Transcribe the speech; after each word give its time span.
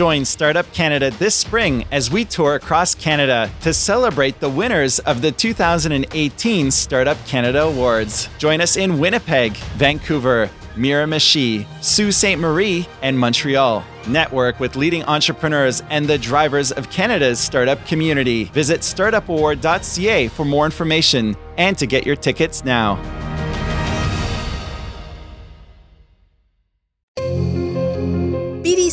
Join 0.00 0.24
Startup 0.24 0.64
Canada 0.72 1.10
this 1.10 1.34
spring 1.34 1.84
as 1.92 2.10
we 2.10 2.24
tour 2.24 2.54
across 2.54 2.94
Canada 2.94 3.50
to 3.60 3.74
celebrate 3.74 4.40
the 4.40 4.48
winners 4.48 4.98
of 5.00 5.20
the 5.20 5.30
2018 5.30 6.70
Startup 6.70 7.18
Canada 7.26 7.64
Awards. 7.64 8.30
Join 8.38 8.62
us 8.62 8.78
in 8.78 8.98
Winnipeg, 8.98 9.54
Vancouver, 9.76 10.48
Miramichi, 10.74 11.66
Sault 11.82 12.14
Ste. 12.14 12.38
Marie, 12.38 12.88
and 13.02 13.18
Montreal. 13.18 13.84
Network 14.08 14.58
with 14.58 14.74
leading 14.74 15.04
entrepreneurs 15.04 15.82
and 15.90 16.06
the 16.06 16.16
drivers 16.16 16.72
of 16.72 16.88
Canada's 16.88 17.38
startup 17.38 17.84
community. 17.84 18.44
Visit 18.44 18.80
startupaward.ca 18.80 20.28
for 20.28 20.46
more 20.46 20.64
information 20.64 21.36
and 21.58 21.76
to 21.76 21.86
get 21.86 22.06
your 22.06 22.16
tickets 22.16 22.64
now. 22.64 22.96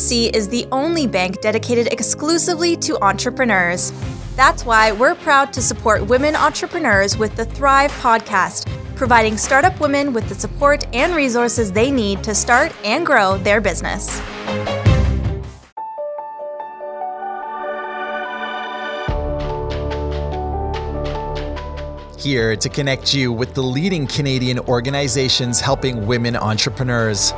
BDC 0.08 0.34
is 0.34 0.48
the 0.48 0.66
only 0.72 1.06
bank 1.06 1.40
dedicated 1.42 1.92
exclusively 1.92 2.76
to 2.76 3.02
entrepreneurs. 3.04 3.92
That's 4.36 4.64
why 4.64 4.92
we're 4.92 5.14
proud 5.14 5.52
to 5.52 5.60
support 5.60 6.06
women 6.06 6.34
entrepreneurs 6.34 7.18
with 7.18 7.36
the 7.36 7.44
Thrive 7.44 7.90
podcast, 7.92 8.66
providing 8.96 9.36
startup 9.36 9.78
women 9.80 10.14
with 10.14 10.26
the 10.28 10.34
support 10.34 10.86
and 10.94 11.14
resources 11.14 11.72
they 11.72 11.90
need 11.90 12.24
to 12.24 12.34
start 12.34 12.72
and 12.84 13.04
grow 13.04 13.36
their 13.38 13.60
business. 13.60 14.20
Here 22.16 22.56
to 22.56 22.68
connect 22.68 23.12
you 23.14 23.32
with 23.32 23.54
the 23.54 23.62
leading 23.62 24.06
Canadian 24.06 24.58
organizations 24.60 25.60
helping 25.60 26.06
women 26.06 26.34
entrepreneurs. 26.34 27.32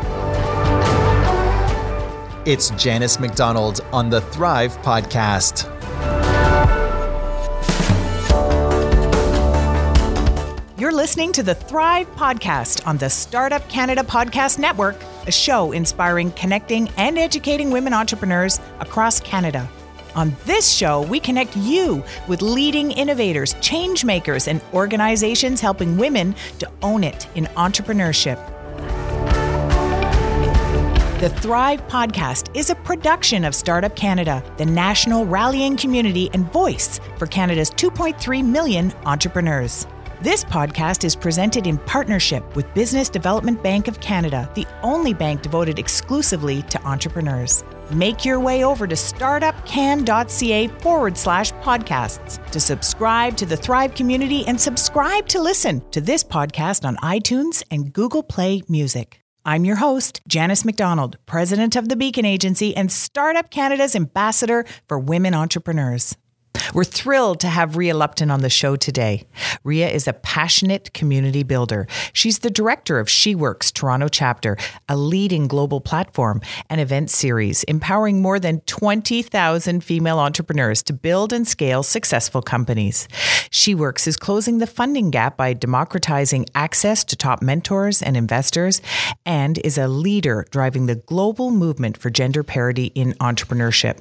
It's 2.47 2.71
Janice 2.71 3.21
McDonald 3.21 3.83
on 3.93 4.09
the 4.09 4.23
Thrive 4.23 4.74
Podcast. 4.79 5.69
You're 10.80 10.91
listening 10.91 11.32
to 11.32 11.43
the 11.43 11.55
Thrive 11.55 12.10
Podcast 12.16 12.87
on 12.87 12.97
the 12.97 13.10
Startup 13.10 13.69
Canada 13.69 14.02
Podcast 14.02 14.59
Network, 14.59 14.97
a 15.27 15.30
show 15.30 15.73
inspiring, 15.73 16.32
connecting, 16.32 16.88
and 16.97 17.19
educating 17.19 17.71
women 17.71 17.93
entrepreneurs 17.93 18.59
across 18.80 19.21
Canada. 19.21 19.69
On 20.15 20.35
this 20.47 20.66
show, 20.66 21.02
we 21.02 21.21
connect 21.21 21.54
you 21.59 22.02
with 22.27 22.41
leading 22.41 22.91
innovators, 22.91 23.54
change 23.60 24.02
makers, 24.02 24.49
and 24.49 24.63
organizations 24.73 25.60
helping 25.60 25.99
women 25.99 26.35
to 26.59 26.71
own 26.80 27.04
it 27.04 27.29
in 27.35 27.45
entrepreneurship. 27.49 28.49
The 31.21 31.29
Thrive 31.29 31.87
Podcast 31.87 32.57
is 32.57 32.71
a 32.71 32.74
production 32.74 33.45
of 33.45 33.54
Startup 33.54 33.95
Canada, 33.95 34.43
the 34.57 34.65
national 34.65 35.26
rallying 35.26 35.76
community 35.76 36.30
and 36.32 36.51
voice 36.51 36.99
for 37.18 37.26
Canada's 37.26 37.71
2.3 37.73 38.43
million 38.43 38.90
entrepreneurs. 39.04 39.87
This 40.23 40.45
podcast 40.45 41.04
is 41.04 41.15
presented 41.15 41.66
in 41.66 41.76
partnership 41.76 42.57
with 42.57 42.73
Business 42.73 43.10
Development 43.10 43.63
Bank 43.63 43.87
of 43.87 44.01
Canada, 44.01 44.51
the 44.54 44.66
only 44.82 45.13
bank 45.13 45.43
devoted 45.43 45.79
exclusively 45.79 46.63
to 46.63 46.82
entrepreneurs. 46.87 47.65
Make 47.93 48.24
your 48.24 48.41
way 48.41 48.65
over 48.65 48.87
to 48.87 48.95
startupcan.ca 48.95 50.68
forward 50.68 51.18
slash 51.18 51.52
podcasts 51.52 52.51
to 52.51 52.59
subscribe 52.59 53.37
to 53.37 53.45
the 53.45 53.59
Thrive 53.59 53.95
community 53.95 54.46
and 54.46 54.59
subscribe 54.59 55.29
to 55.29 55.38
listen 55.38 55.82
to 55.91 56.01
this 56.01 56.24
podcast 56.24 56.87
on 56.87 56.96
iTunes 56.96 57.63
and 57.71 57.93
Google 57.93 58.23
Play 58.23 58.63
Music. 58.68 59.21
I'm 59.45 59.65
your 59.65 59.77
host, 59.77 60.21
Janice 60.29 60.66
McDonald, 60.66 61.16
president 61.24 61.74
of 61.74 61.88
the 61.88 61.96
Beacon 61.96 62.27
Agency 62.27 62.77
and 62.77 62.93
Startup 62.93 63.51
Canada's 63.51 63.97
ambassador 63.97 64.66
for 64.87 64.99
women 64.99 65.32
entrepreneurs. 65.32 66.15
We're 66.72 66.84
thrilled 66.84 67.41
to 67.41 67.48
have 67.48 67.76
Ria 67.76 67.97
Lupton 67.97 68.30
on 68.30 68.42
the 68.42 68.50
show 68.50 68.76
today. 68.76 69.26
Ria 69.64 69.88
is 69.88 70.06
a 70.06 70.12
passionate 70.12 70.92
community 70.94 71.42
builder. 71.42 71.88
She's 72.12 72.41
the 72.41 72.50
director 72.50 73.00
of 73.00 73.08
SheWorx 73.08 73.72
Toronto 73.72 74.06
chapter, 74.08 74.56
a 74.88 74.97
leading 74.97 75.48
global 75.48 75.80
platform 75.80 76.41
and 76.69 76.80
event 76.80 77.10
series 77.10 77.64
empowering 77.64 78.22
more 78.22 78.38
than 78.38 78.60
20,000 78.62 79.82
female 79.82 80.19
entrepreneurs 80.19 80.82
to 80.84 80.92
build 80.92 81.32
and 81.32 81.47
scale 81.47 81.82
successful 81.82 82.42
companies. 82.42 83.08
SheWorx 83.50 84.06
is 84.06 84.16
closing 84.16 84.58
the 84.58 84.66
funding 84.66 85.10
gap 85.10 85.36
by 85.36 85.52
democratizing 85.52 86.46
access 86.54 87.02
to 87.04 87.16
top 87.16 87.42
mentors 87.42 88.00
and 88.00 88.16
investors 88.16 88.80
and 89.26 89.58
is 89.64 89.76
a 89.76 89.88
leader 89.88 90.46
driving 90.50 90.86
the 90.86 90.94
global 90.94 91.50
movement 91.50 91.96
for 91.96 92.10
gender 92.10 92.44
parity 92.44 92.86
in 92.94 93.12
entrepreneurship. 93.14 93.98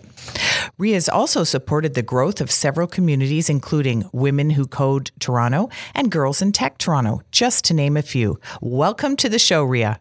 Ria 0.78 0.96
has 0.96 1.10
also 1.10 1.44
supported 1.44 1.94
the 1.94 2.02
growth 2.02 2.42
of 2.42 2.52
several 2.52 2.88
communities, 2.88 3.50
including 3.50 4.10
Women 4.14 4.52
Who 4.52 4.68
Code 4.68 5.12
Toronto 5.20 5.70
and 5.94 6.12
Girls 6.12 6.42
in 6.42 6.52
Tech 6.52 6.78
Toronto, 6.78 7.22
just 7.32 7.66
to 7.66 7.74
name 7.74 7.98
a 7.98 8.02
few. 8.02 8.40
Welcome 8.62 9.16
to 9.18 9.30
the 9.30 9.40
show, 9.40 9.64
Ria. 9.64 10.00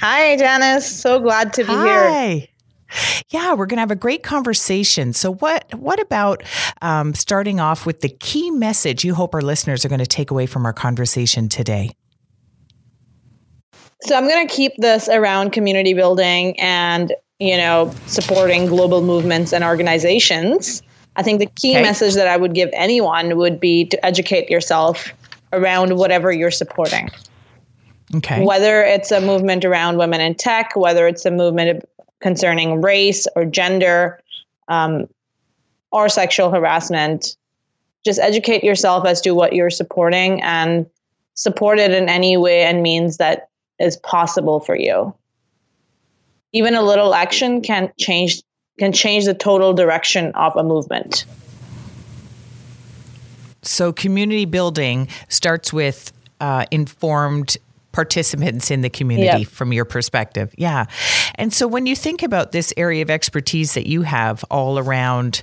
Hi, 0.00 0.36
Janice. 0.36 1.00
So 1.00 1.20
glad 1.20 1.52
to 1.54 1.64
be 1.64 1.72
here. 1.72 1.78
Hi. 1.78 2.28
here. 2.28 2.48
Yeah, 3.30 3.54
we're 3.54 3.66
going 3.66 3.78
to 3.78 3.82
have 3.82 3.90
a 3.90 3.96
great 3.96 4.22
conversation. 4.22 5.12
So, 5.12 5.34
what 5.34 5.72
what 5.74 5.98
about 6.00 6.42
um, 6.80 7.14
starting 7.14 7.58
off 7.58 7.86
with 7.86 8.00
the 8.00 8.08
key 8.08 8.50
message 8.50 9.04
you 9.04 9.14
hope 9.14 9.34
our 9.34 9.42
listeners 9.42 9.84
are 9.84 9.88
going 9.88 9.98
to 10.00 10.06
take 10.06 10.30
away 10.30 10.46
from 10.46 10.64
our 10.64 10.72
conversation 10.72 11.48
today? 11.48 11.90
So 14.04 14.14
I'm 14.14 14.28
going 14.28 14.46
to 14.46 14.54
keep 14.54 14.72
this 14.76 15.08
around 15.08 15.52
community 15.52 15.94
building 15.94 16.60
and, 16.60 17.12
you 17.44 17.58
know, 17.58 17.94
supporting 18.06 18.66
global 18.66 19.02
movements 19.02 19.52
and 19.52 19.62
organizations. 19.62 20.82
I 21.16 21.22
think 21.22 21.40
the 21.40 21.50
key 21.60 21.72
Okay. 21.74 21.82
message 21.82 22.14
that 22.14 22.26
I 22.26 22.38
would 22.38 22.54
give 22.54 22.70
anyone 22.72 23.36
would 23.36 23.60
be 23.60 23.84
to 23.86 24.06
educate 24.06 24.48
yourself 24.50 25.12
around 25.52 25.96
whatever 25.98 26.32
you're 26.32 26.50
supporting. 26.50 27.10
Okay. 28.16 28.42
Whether 28.44 28.82
it's 28.82 29.12
a 29.12 29.20
movement 29.20 29.64
around 29.64 29.98
women 29.98 30.20
in 30.22 30.34
tech, 30.34 30.74
whether 30.74 31.06
it's 31.06 31.26
a 31.26 31.30
movement 31.30 31.84
concerning 32.20 32.80
race 32.80 33.26
or 33.36 33.44
gender 33.44 34.20
um, 34.68 35.06
or 35.92 36.08
sexual 36.08 36.50
harassment, 36.50 37.36
just 38.06 38.18
educate 38.18 38.64
yourself 38.64 39.06
as 39.06 39.20
to 39.20 39.32
what 39.32 39.52
you're 39.52 39.70
supporting 39.70 40.42
and 40.42 40.86
support 41.34 41.78
it 41.78 41.90
in 41.90 42.08
any 42.08 42.36
way 42.38 42.62
and 42.62 42.82
means 42.82 43.18
that 43.18 43.48
is 43.78 43.98
possible 43.98 44.60
for 44.60 44.76
you. 44.76 45.14
Even 46.54 46.74
a 46.74 46.82
little 46.82 47.14
action 47.14 47.60
can 47.60 47.92
change 47.98 48.42
can 48.78 48.92
change 48.92 49.24
the 49.26 49.34
total 49.34 49.74
direction 49.74 50.32
of 50.34 50.56
a 50.56 50.62
movement. 50.64 51.26
So, 53.62 53.92
community 53.92 54.46
building 54.46 55.08
starts 55.28 55.72
with 55.72 56.12
uh, 56.40 56.66
informed 56.70 57.56
participants 57.94 58.70
in 58.70 58.82
the 58.82 58.90
community 58.90 59.42
Yeah. 59.44 59.48
from 59.48 59.72
your 59.72 59.84
perspective. 59.84 60.52
Yeah. 60.58 60.84
And 61.36 61.52
so, 61.54 61.66
when 61.66 61.86
you 61.86 61.94
think 61.96 62.22
about 62.22 62.50
this 62.52 62.74
area 62.76 63.00
of 63.02 63.08
expertise 63.10 63.74
that 63.74 63.86
you 63.86 64.02
have 64.02 64.44
all 64.50 64.78
around 64.78 65.42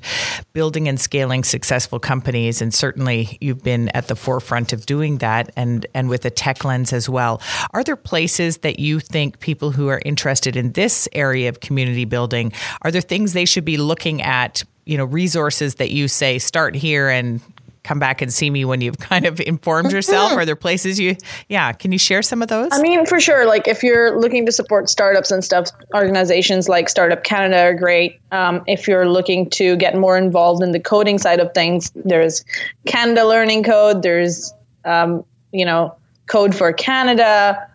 building 0.54 0.88
and 0.88 1.00
scaling 1.00 1.44
successful 1.46 1.98
companies, 2.00 2.62
and 2.62 2.74
certainly 2.74 3.38
you've 3.42 3.64
been 3.64 3.88
at 3.90 4.08
the 4.08 4.16
forefront 4.16 4.74
of 4.74 4.86
doing 4.86 5.18
that 5.20 5.50
and, 5.56 5.86
and 5.94 6.10
with 6.10 6.26
a 6.26 6.30
tech 6.30 6.64
lens 6.66 6.92
as 6.94 7.08
well, 7.10 7.42
are 7.72 7.84
there 7.84 7.96
places 7.96 8.58
that 8.60 8.80
you 8.80 9.00
think 9.00 9.40
people 9.40 9.72
who 9.72 9.88
are 9.88 10.02
interested 10.06 10.56
in 10.58 10.74
this 10.74 11.08
area 11.14 11.48
of 11.48 11.62
community 11.62 12.06
building, 12.06 12.52
are 12.82 12.92
there 12.92 13.02
things 13.02 13.32
they 13.34 13.46
should 13.46 13.66
be 13.66 13.78
looking 13.78 14.22
at? 14.22 14.64
You 14.84 14.98
know, 14.98 15.06
resources 15.06 15.76
that 15.76 15.92
you 15.92 16.08
say 16.08 16.40
start 16.40 16.76
here 16.76 17.08
and 17.08 17.40
come 17.84 18.00
back 18.00 18.22
and 18.22 18.32
see 18.32 18.50
me 18.50 18.66
when 18.66 18.82
you've 18.82 18.98
kind 19.00 19.26
of 19.26 19.40
informed 19.40 19.92
yourself? 19.92 20.34
Are 20.34 20.46
there 20.46 20.56
places 20.56 21.00
you, 21.00 21.16
yeah, 21.50 21.72
can 21.74 21.92
you 21.92 21.98
share 21.98 22.22
some 22.22 22.42
of 22.42 22.48
those? 22.48 22.70
I 22.72 22.82
mean, 22.82 23.06
for 23.06 23.20
sure. 23.20 23.46
Like, 23.46 23.68
if 23.68 23.84
you're 23.84 24.20
looking 24.20 24.46
to 24.46 24.52
support 24.52 24.90
startups 24.90 25.32
and 25.32 25.44
stuff, 25.44 25.70
organizations 25.94 26.70
like 26.70 26.90
Startup 26.90 27.24
Canada 27.24 27.62
are 27.62 27.74
great. 27.74 28.20
Um, 28.32 28.64
if 28.68 28.88
you're 28.88 29.08
looking 29.10 29.50
to 29.52 29.76
get 29.78 29.96
more 29.96 30.18
involved 30.18 30.64
in 30.64 30.72
the 30.72 30.80
coding 30.80 31.18
side 31.18 31.40
of 31.40 31.54
things, 31.54 31.92
there's 31.96 32.46
Canada 32.86 33.26
Learning 33.26 33.64
Code. 33.64 34.04
There's, 34.04 34.54
um, 34.86 35.26
you 35.52 35.66
know, 35.66 35.96
Code 36.28 36.56
for 36.56 36.72
Canada. 36.72 37.68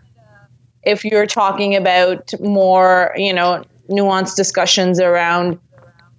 If 0.84 1.04
you're 1.04 1.26
talking 1.26 1.74
about 1.74 2.32
more, 2.40 3.12
you 3.16 3.32
know, 3.32 3.64
nuanced 3.90 4.36
discussions 4.36 5.00
around 5.00 5.58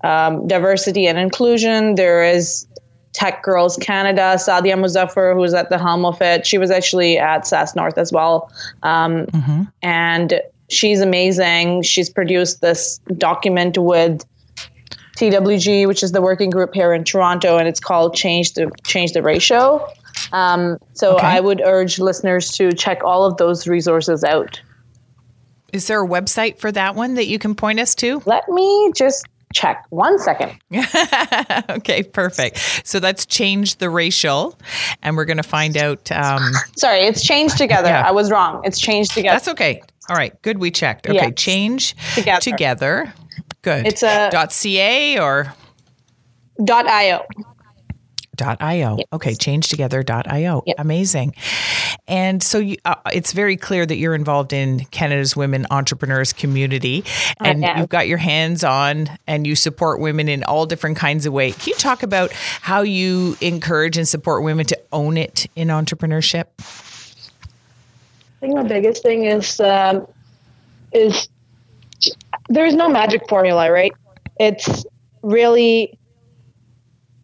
um, 0.03 0.47
diversity 0.47 1.07
and 1.07 1.17
inclusion, 1.17 1.95
there 1.95 2.23
is 2.23 2.66
Tech 3.17 3.41
Girls 3.41 3.77
Canada, 3.77 4.35
Sadia 4.37 4.75
Muzaffar, 4.77 5.33
who's 5.33 5.55
at 5.55 5.69
the 5.71 5.79
helm 5.79 6.05
of 6.05 6.21
it. 6.21 6.45
She 6.45 6.59
was 6.59 6.69
actually 6.69 7.17
at 7.17 7.47
SaaS 7.47 7.75
North 7.75 7.97
as 7.97 8.11
well. 8.11 8.51
Um, 8.83 9.25
And 9.81 10.39
she's 10.69 11.01
amazing. 11.01 11.81
She's 11.81 12.11
produced 12.11 12.61
this 12.61 12.99
document 13.17 13.75
with 13.79 14.23
TWG, 15.17 15.87
which 15.87 16.03
is 16.03 16.11
the 16.11 16.21
working 16.21 16.51
group 16.51 16.75
here 16.75 16.93
in 16.93 17.03
Toronto, 17.03 17.57
and 17.57 17.67
it's 17.67 17.79
called 17.79 18.13
Change 18.13 18.53
the 18.53 18.69
Change 18.85 19.13
the 19.13 19.23
Ratio. 19.23 19.83
Um, 20.31 20.77
so 20.93 21.15
Okay. 21.15 21.25
I 21.25 21.39
would 21.39 21.59
urge 21.65 21.97
listeners 21.97 22.51
to 22.51 22.71
check 22.71 23.03
all 23.03 23.25
of 23.25 23.37
those 23.37 23.67
resources 23.67 24.23
out. 24.23 24.61
Is 25.73 25.87
there 25.87 26.03
a 26.03 26.07
website 26.07 26.59
for 26.59 26.71
that 26.71 26.93
one 26.95 27.15
that 27.15 27.25
you 27.25 27.39
can 27.39 27.55
point 27.55 27.79
us 27.79 27.95
to? 27.95 28.21
Let 28.25 28.47
me 28.47 28.91
just 28.95 29.25
check. 29.57 29.86
One 29.89 30.19
second. 30.19 30.51
okay, 31.69 32.04
perfect. 32.04 32.57
So 32.88 33.00
that's 33.00 33.25
changed 33.25 33.80
the 33.80 33.89
racial, 33.89 34.57
and 35.01 35.18
we're 35.18 35.25
going 35.25 35.38
to 35.38 35.44
find 35.44 35.75
out. 35.77 36.12
Um, 36.12 36.42
Sorry, 36.77 37.00
it's 37.00 37.24
changed 37.24 37.57
together. 37.57 37.89
Yeah. 37.89 38.07
I 38.07 38.12
was 38.12 38.30
wrong. 38.31 38.62
It's 38.63 38.80
changed 38.80 39.13
together. 39.13 39.36
that's 39.36 39.48
okay. 39.48 39.81
All 40.09 40.15
right, 40.15 40.39
good. 40.42 40.59
We 40.59 40.71
checked. 40.71 41.09
Okay, 41.09 41.31
change 41.31 41.95
Together. 42.15 42.39
together. 42.42 43.13
Good. 43.62 43.88
It's 43.88 44.04
a- 44.04 44.30
dot 44.31 44.54
.ca 44.54 45.19
or 45.19 45.54
Dot 46.63 46.88
.io. 46.88 47.24
dot 48.38 48.62
.io. 48.62 48.98
Okay, 49.12 49.36
change 49.36 49.68
together 49.69 50.04
dot 50.04 50.31
.io. 50.31 50.63
Yep. 50.66 50.75
Amazing. 50.80 51.36
And 52.07 52.42
so 52.42 52.60
you, 52.60 52.78
uh, 52.86 52.95
it's 53.12 53.34
very 53.34 53.57
clear 53.57 53.86
that 53.86 53.98
you're 53.98 54.16
involved 54.16 54.54
in 54.54 54.86
Canada's 54.86 55.36
women 55.36 55.66
entrepreneurs 55.69 56.31
community 56.31 57.04
and 57.39 57.66
you've 57.78 57.89
got 57.89 58.07
your 58.07 58.18
hands 58.18 58.63
on 58.63 59.10
and 59.28 59.45
you 59.45 59.56
support 59.56 60.00
women 60.00 60.30
in 60.30 60.44
all 60.44 60.66
different 60.66 60.95
kinds 60.95 61.25
of 61.25 61.34
ways. 61.34 61.57
Can 61.57 61.72
you 61.72 61.75
talk 61.75 62.04
about 62.04 62.31
how 62.31 62.81
you 62.81 63.36
encourage 63.42 63.98
and 63.98 64.07
support 64.07 64.44
women 64.44 64.66
to 64.68 64.80
own 64.94 65.18
it 65.18 65.48
in 65.56 65.68
entrepreneurship? 65.68 66.45
I 66.60 68.39
think 68.39 68.56
my 68.56 68.63
biggest 68.63 69.04
thing 69.04 69.25
is 69.25 69.60
um, 69.60 70.07
is 70.94 71.28
there's 72.50 72.75
no 72.75 72.88
magic 72.88 73.28
formula, 73.28 73.72
right? 73.72 73.92
It's 74.39 74.86
really 75.24 75.98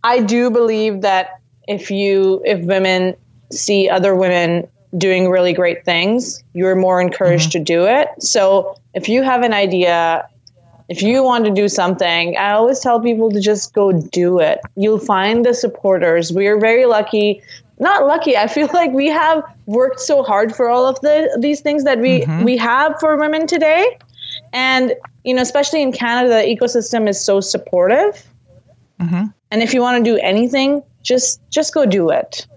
I 0.03 0.21
do 0.21 0.49
believe 0.49 1.01
that 1.01 1.39
if 1.67 1.89
you 1.89 2.41
if 2.45 2.65
women 2.65 3.15
see 3.51 3.89
other 3.89 4.15
women 4.15 4.67
doing 4.97 5.29
really 5.29 5.53
great 5.53 5.85
things, 5.85 6.43
you're 6.53 6.75
more 6.75 7.01
encouraged 7.01 7.51
mm-hmm. 7.51 7.63
to 7.63 7.73
do 7.73 7.85
it. 7.85 8.09
So 8.19 8.75
if 8.93 9.09
you 9.09 9.23
have 9.23 9.41
an 9.41 9.53
idea, 9.53 10.27
if 10.89 11.01
you 11.01 11.23
want 11.23 11.45
to 11.45 11.51
do 11.51 11.67
something, 11.67 12.37
I 12.37 12.51
always 12.51 12.79
tell 12.79 12.99
people 12.99 13.31
to 13.31 13.39
just 13.39 13.73
go 13.73 13.91
do 13.91 14.39
it. 14.39 14.59
You'll 14.75 14.99
find 14.99 15.45
the 15.45 15.53
supporters. 15.53 16.31
We 16.31 16.47
are 16.47 16.59
very 16.59 16.85
lucky. 16.85 17.41
Not 17.79 18.05
lucky. 18.05 18.37
I 18.37 18.47
feel 18.47 18.67
like 18.73 18.91
we 18.91 19.07
have 19.07 19.43
worked 19.65 19.99
so 19.99 20.21
hard 20.23 20.55
for 20.55 20.69
all 20.69 20.85
of 20.85 20.99
the 21.01 21.35
these 21.39 21.61
things 21.61 21.83
that 21.85 21.99
we 21.99 22.21
mm-hmm. 22.21 22.43
we 22.43 22.57
have 22.57 22.99
for 22.99 23.17
women 23.17 23.47
today. 23.47 23.97
And 24.51 24.93
you 25.23 25.33
know, 25.33 25.41
especially 25.41 25.81
in 25.81 25.91
Canada, 25.91 26.29
the 26.29 26.55
ecosystem 26.55 27.07
is 27.07 27.19
so 27.19 27.39
supportive. 27.39 28.27
Mm-hmm. 28.99 29.25
And 29.53 29.61
if 29.61 29.71
you 29.71 29.81
want 29.81 30.03
to 30.03 30.11
do 30.11 30.17
anything, 30.17 30.81
just 31.03 31.39
just 31.51 31.75
go 31.75 31.85
do 31.85 32.09
it. 32.09 32.47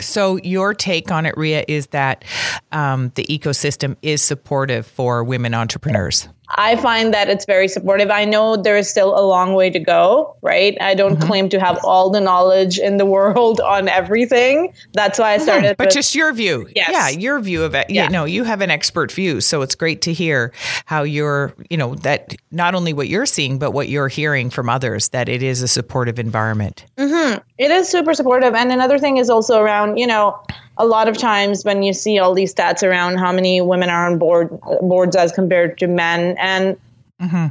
So 0.00 0.36
your 0.36 0.72
take 0.72 1.12
on 1.12 1.26
it, 1.26 1.36
Ria, 1.36 1.62
is 1.68 1.88
that 1.88 2.24
um, 2.72 3.12
the 3.16 3.24
ecosystem 3.24 3.96
is 4.00 4.22
supportive 4.22 4.86
for 4.86 5.22
women 5.22 5.52
entrepreneurs. 5.52 6.26
I 6.54 6.76
find 6.76 7.14
that 7.14 7.30
it's 7.30 7.46
very 7.46 7.66
supportive. 7.68 8.10
I 8.10 8.24
know 8.26 8.56
there 8.56 8.76
is 8.76 8.88
still 8.90 9.18
a 9.18 9.24
long 9.24 9.54
way 9.54 9.70
to 9.70 9.78
go, 9.78 10.36
right? 10.42 10.76
I 10.80 10.94
don't 10.94 11.12
Mm-hmm. 11.16 11.26
claim 11.26 11.48
to 11.50 11.58
have 11.60 11.78
all 11.84 12.10
the 12.10 12.20
knowledge 12.20 12.78
in 12.78 12.96
the 12.98 13.06
world 13.16 13.60
on 13.60 13.88
everything. 13.88 14.72
That's 14.92 15.18
why 15.18 15.32
I 15.32 15.38
started. 15.38 15.76
But 15.78 15.86
with- 15.86 15.94
just 15.94 16.14
your 16.14 16.32
view. 16.32 16.68
Yes. 16.76 16.90
Yeah, 16.92 17.08
your 17.08 17.40
view 17.40 17.62
of 17.62 17.74
it. 17.74 17.88
Yeah. 17.88 18.02
Yeah. 18.04 18.08
no, 18.08 18.24
you 18.26 18.44
have 18.44 18.60
an 18.60 18.70
expert 18.70 19.10
view. 19.12 19.40
So 19.40 19.62
it's 19.62 19.74
great 19.74 20.02
to 20.02 20.12
hear 20.12 20.52
how 20.84 21.04
you're, 21.04 21.54
you 21.70 21.76
know, 21.76 21.94
that 21.96 22.34
not 22.50 22.74
only 22.74 22.92
what 22.92 23.08
you're 23.08 23.26
seeing, 23.26 23.58
but 23.58 23.70
what 23.72 23.88
you're 23.88 24.08
hearing 24.08 24.50
from 24.50 24.68
others, 24.68 25.08
that 25.10 25.28
it 25.28 25.42
is 25.42 25.62
a 25.62 25.68
supportive 25.68 26.18
environment. 26.18 26.84
It 26.98 27.70
is 27.70 27.88
super 27.88 28.12
supportive. 28.14 28.54
And 28.54 28.72
another 28.72 28.98
thing 28.98 29.16
is 29.18 29.30
also 29.30 29.60
around, 29.60 29.96
you 29.98 30.06
know, 30.06 30.38
a 30.78 30.86
lot 30.86 31.08
of 31.08 31.18
times 31.18 31.64
when 31.64 31.82
you 31.82 31.92
see 31.92 32.18
all 32.18 32.34
these 32.34 32.54
stats 32.54 32.82
around 32.82 33.18
how 33.18 33.32
many 33.32 33.60
women 33.60 33.90
are 33.90 34.06
on 34.06 34.18
board 34.18 34.48
boards 34.80 35.16
as 35.16 35.32
compared 35.32 35.78
to 35.78 35.86
men, 35.86 36.36
and 36.38 36.76
mm-hmm. 37.20 37.46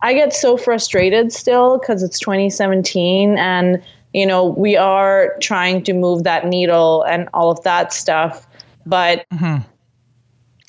I 0.00 0.14
get 0.14 0.32
so 0.32 0.56
frustrated 0.56 1.32
still 1.32 1.78
because 1.78 2.02
it's 2.02 2.18
2017 2.18 3.36
and 3.36 3.82
you 4.14 4.24
know 4.24 4.46
we 4.46 4.76
are 4.76 5.36
trying 5.40 5.82
to 5.84 5.92
move 5.92 6.24
that 6.24 6.46
needle 6.46 7.02
and 7.02 7.28
all 7.34 7.50
of 7.50 7.62
that 7.64 7.92
stuff, 7.92 8.46
but 8.86 9.26
mm-hmm. 9.30 9.62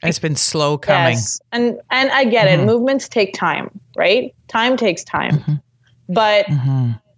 It's 0.02 0.20
been 0.20 0.38
slow 0.38 0.78
coming. 0.78 1.14
Yes, 1.14 1.42
and 1.52 1.80
and 1.92 2.10
I 2.12 2.24
get 2.24 2.48
it. 2.48 2.58
Mm-hmm. 2.58 2.68
Movements 2.68 3.10
take 3.10 3.34
time, 3.34 3.70
right? 3.98 4.34
Time 4.48 4.78
takes 4.78 5.04
time, 5.04 5.62
but 6.08 6.46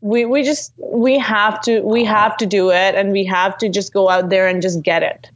we 0.01 0.25
we 0.25 0.43
just 0.43 0.73
we 0.77 1.17
have 1.19 1.61
to 1.61 1.81
we 1.81 2.03
have 2.03 2.35
to 2.37 2.45
do 2.45 2.71
it, 2.71 2.95
and 2.95 3.11
we 3.11 3.23
have 3.25 3.57
to 3.59 3.69
just 3.69 3.93
go 3.93 4.09
out 4.09 4.29
there 4.29 4.47
and 4.47 4.61
just 4.61 4.81
get 4.83 5.03
it. 5.03 5.29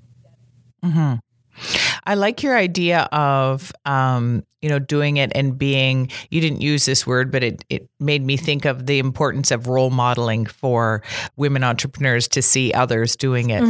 I 2.05 2.15
like 2.15 2.43
your 2.43 2.55
idea 2.55 3.07
of, 3.11 3.71
um, 3.85 4.43
you 4.61 4.69
know, 4.69 4.79
doing 4.79 5.17
it 5.17 5.31
and 5.33 5.57
being, 5.57 6.11
you 6.29 6.41
didn't 6.41 6.61
use 6.61 6.85
this 6.85 7.07
word, 7.07 7.31
but 7.31 7.43
it, 7.43 7.63
it 7.69 7.89
made 7.99 8.23
me 8.23 8.37
think 8.37 8.65
of 8.65 8.85
the 8.85 8.99
importance 8.99 9.51
of 9.51 9.67
role 9.67 9.89
modeling 9.89 10.45
for 10.45 11.01
women 11.35 11.63
entrepreneurs 11.63 12.27
to 12.29 12.41
see 12.41 12.73
others 12.73 13.15
doing 13.15 13.49
it. 13.49 13.63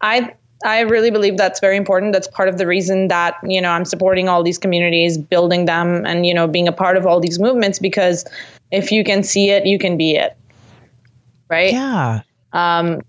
I 0.00 0.34
I 0.64 0.80
really 0.80 1.10
believe 1.10 1.36
that's 1.36 1.58
very 1.60 1.76
important. 1.76 2.12
That's 2.12 2.28
part 2.28 2.48
of 2.48 2.56
the 2.56 2.66
reason 2.66 3.08
that 3.08 3.36
you 3.44 3.60
know 3.60 3.70
I'm 3.70 3.84
supporting 3.84 4.28
all 4.28 4.42
these 4.42 4.58
communities, 4.58 5.18
building 5.18 5.66
them, 5.66 6.06
and 6.06 6.24
you 6.24 6.32
know 6.32 6.46
being 6.46 6.68
a 6.68 6.72
part 6.72 6.96
of 6.96 7.06
all 7.06 7.20
these 7.20 7.38
movements 7.38 7.78
because 7.78 8.24
if 8.72 8.90
you 8.90 9.04
can 9.04 9.22
see 9.22 9.50
it, 9.50 9.66
you 9.66 9.78
can 9.78 9.96
be 9.96 10.16
it, 10.16 10.36
right? 11.48 11.72
Yeah. 11.72 12.22
Um, 12.52 13.02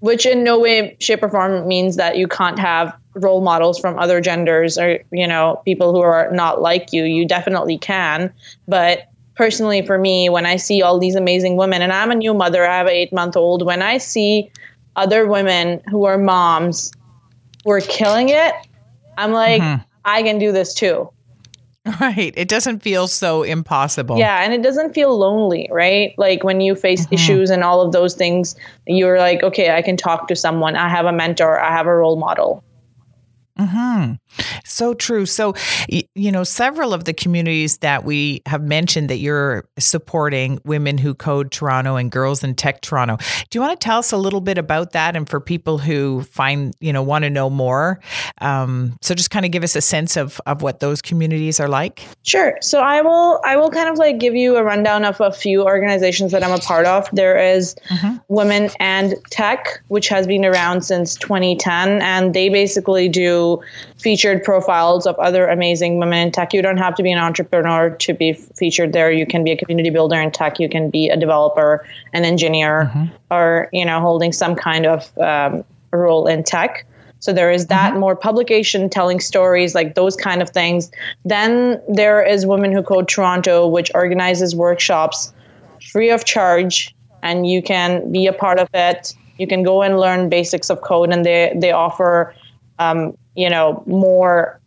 which 0.00 0.26
in 0.26 0.44
no 0.44 0.58
way 0.58 0.96
shape 1.00 1.22
or 1.22 1.30
form 1.30 1.66
means 1.66 1.96
that 1.96 2.16
you 2.16 2.28
can't 2.28 2.58
have 2.58 2.96
role 3.14 3.40
models 3.40 3.78
from 3.78 3.98
other 3.98 4.20
genders 4.20 4.78
or 4.78 4.98
you 5.10 5.26
know 5.26 5.60
people 5.64 5.92
who 5.92 6.00
are 6.00 6.30
not 6.30 6.60
like 6.60 6.92
you. 6.92 7.04
You 7.04 7.26
definitely 7.26 7.78
can. 7.78 8.32
But 8.68 9.08
personally 9.34 9.84
for 9.84 9.98
me 9.98 10.28
when 10.28 10.44
i 10.44 10.56
see 10.56 10.82
all 10.82 10.98
these 10.98 11.14
amazing 11.14 11.56
women 11.56 11.80
and 11.80 11.92
i'm 11.92 12.10
a 12.10 12.14
new 12.14 12.34
mother 12.34 12.66
i 12.66 12.76
have 12.76 12.86
an 12.86 12.92
eight 12.92 13.12
month 13.12 13.36
old 13.36 13.64
when 13.64 13.80
i 13.80 13.96
see 13.96 14.50
other 14.96 15.26
women 15.26 15.80
who 15.90 16.04
are 16.04 16.18
moms 16.18 16.92
who 17.64 17.70
are 17.70 17.80
killing 17.80 18.28
it 18.28 18.52
i'm 19.16 19.32
like 19.32 19.62
mm-hmm. 19.62 19.82
i 20.04 20.22
can 20.22 20.38
do 20.38 20.52
this 20.52 20.74
too 20.74 21.10
Right. 22.00 22.32
It 22.36 22.48
doesn't 22.48 22.80
feel 22.80 23.08
so 23.08 23.42
impossible. 23.42 24.18
yeah 24.18 24.42
and 24.42 24.52
it 24.52 24.62
doesn't 24.62 24.94
feel 24.94 25.18
lonely 25.18 25.68
right? 25.70 26.14
Like 26.16 26.44
when 26.44 26.60
you 26.60 26.74
face 26.74 27.06
mm-hmm. 27.06 27.14
issues 27.14 27.50
and 27.50 27.64
all 27.64 27.80
of 27.80 27.92
those 27.92 28.14
things 28.14 28.54
you're 28.86 29.18
like 29.18 29.42
okay 29.42 29.74
i 29.74 29.82
can 29.82 29.96
talk 29.96 30.28
to 30.28 30.36
someone. 30.36 30.76
I 30.76 30.88
have 30.88 31.06
a 31.06 31.12
mentor. 31.12 31.60
I 31.60 31.70
have 31.70 31.86
a 31.86 31.94
role 31.94 32.16
model 32.16 32.62
mm-hmm. 33.58 34.14
So 34.64 34.94
true. 34.94 35.26
So, 35.26 35.54
you 35.88 36.32
know, 36.32 36.44
several 36.44 36.94
of 36.94 37.04
the 37.04 37.12
communities 37.12 37.78
that 37.78 38.04
we 38.04 38.42
have 38.46 38.62
mentioned 38.62 39.10
that 39.10 39.18
you're 39.18 39.66
supporting 39.78 40.60
Women 40.64 40.98
Who 40.98 41.14
Code 41.14 41.50
Toronto 41.50 41.96
and 41.96 42.10
Girls 42.10 42.42
in 42.42 42.54
Tech 42.54 42.80
Toronto. 42.80 43.16
Do 43.50 43.58
you 43.58 43.60
want 43.60 43.78
to 43.78 43.84
tell 43.84 43.98
us 43.98 44.12
a 44.12 44.16
little 44.16 44.40
bit 44.40 44.58
about 44.58 44.92
that? 44.92 45.16
And 45.16 45.28
for 45.28 45.40
people 45.40 45.78
who 45.78 46.22
find, 46.22 46.74
you 46.80 46.92
know, 46.92 47.02
want 47.02 47.24
to 47.24 47.30
know 47.30 47.50
more, 47.50 48.00
um, 48.40 48.96
so 49.00 49.14
just 49.14 49.30
kind 49.30 49.44
of 49.44 49.52
give 49.52 49.64
us 49.64 49.76
a 49.76 49.80
sense 49.80 50.16
of, 50.16 50.40
of 50.46 50.62
what 50.62 50.80
those 50.80 51.02
communities 51.02 51.60
are 51.60 51.68
like. 51.68 52.02
Sure. 52.22 52.56
So 52.60 52.80
I 52.80 53.02
will 53.02 53.40
I 53.44 53.56
will 53.56 53.70
kind 53.70 53.88
of 53.88 53.96
like 53.96 54.18
give 54.18 54.34
you 54.34 54.56
a 54.56 54.62
rundown 54.62 55.04
of 55.04 55.20
a 55.20 55.32
few 55.32 55.64
organizations 55.64 56.32
that 56.32 56.42
I'm 56.42 56.52
a 56.52 56.58
part 56.58 56.86
of. 56.86 57.08
There 57.12 57.38
is 57.38 57.74
Women 58.28 58.70
and 58.80 59.14
Tech, 59.30 59.82
which 59.88 60.08
has 60.08 60.26
been 60.26 60.44
around 60.44 60.82
since 60.82 61.14
2010, 61.16 62.02
and 62.02 62.34
they 62.34 62.48
basically 62.48 63.08
do 63.08 63.60
featured 64.02 64.42
profiles 64.42 65.06
of 65.06 65.18
other 65.18 65.46
amazing 65.48 65.98
women 65.98 66.18
in 66.18 66.32
tech. 66.32 66.52
You 66.52 66.62
don't 66.62 66.78
have 66.78 66.94
to 66.96 67.02
be 67.02 67.12
an 67.12 67.18
entrepreneur 67.18 67.90
to 67.90 68.12
be 68.12 68.32
featured 68.32 68.92
there. 68.92 69.10
You 69.12 69.26
can 69.26 69.44
be 69.44 69.52
a 69.52 69.56
community 69.56 69.90
builder 69.90 70.20
in 70.20 70.30
tech. 70.30 70.58
You 70.58 70.68
can 70.68 70.90
be 70.90 71.08
a 71.08 71.16
developer, 71.16 71.86
an 72.12 72.24
engineer, 72.24 72.90
or 73.30 73.68
you 73.72 73.84
know 73.84 74.00
holding 74.00 74.32
some 74.32 74.54
kind 74.54 74.86
of 74.86 75.18
um, 75.18 75.64
role 75.92 76.26
in 76.26 76.42
tech. 76.42 76.84
So 77.20 77.32
there 77.32 77.52
is 77.52 77.68
that 77.68 77.96
more 77.96 78.16
publication 78.16 78.90
telling 78.90 79.20
stories, 79.20 79.76
like 79.76 79.94
those 79.94 80.16
kind 80.16 80.42
of 80.42 80.50
things. 80.50 80.90
Then 81.24 81.80
there 81.88 82.20
is 82.20 82.44
Women 82.46 82.72
Who 82.72 82.82
Code 82.82 83.06
Toronto, 83.06 83.68
which 83.68 83.92
organizes 83.94 84.56
workshops 84.56 85.32
free 85.92 86.10
of 86.10 86.24
charge, 86.24 86.92
and 87.22 87.46
you 87.46 87.62
can 87.62 88.10
be 88.10 88.26
a 88.26 88.32
part 88.32 88.58
of 88.58 88.68
it. 88.74 89.14
You 89.38 89.46
can 89.46 89.62
go 89.62 89.82
and 89.82 90.00
learn 90.00 90.28
basics 90.28 90.68
of 90.68 90.80
code, 90.80 91.12
and 91.12 91.24
they 91.24 91.52
they 91.54 91.70
offer, 91.70 92.34
um, 92.80 93.16
you 93.36 93.48
know, 93.48 93.82
more 93.86 94.60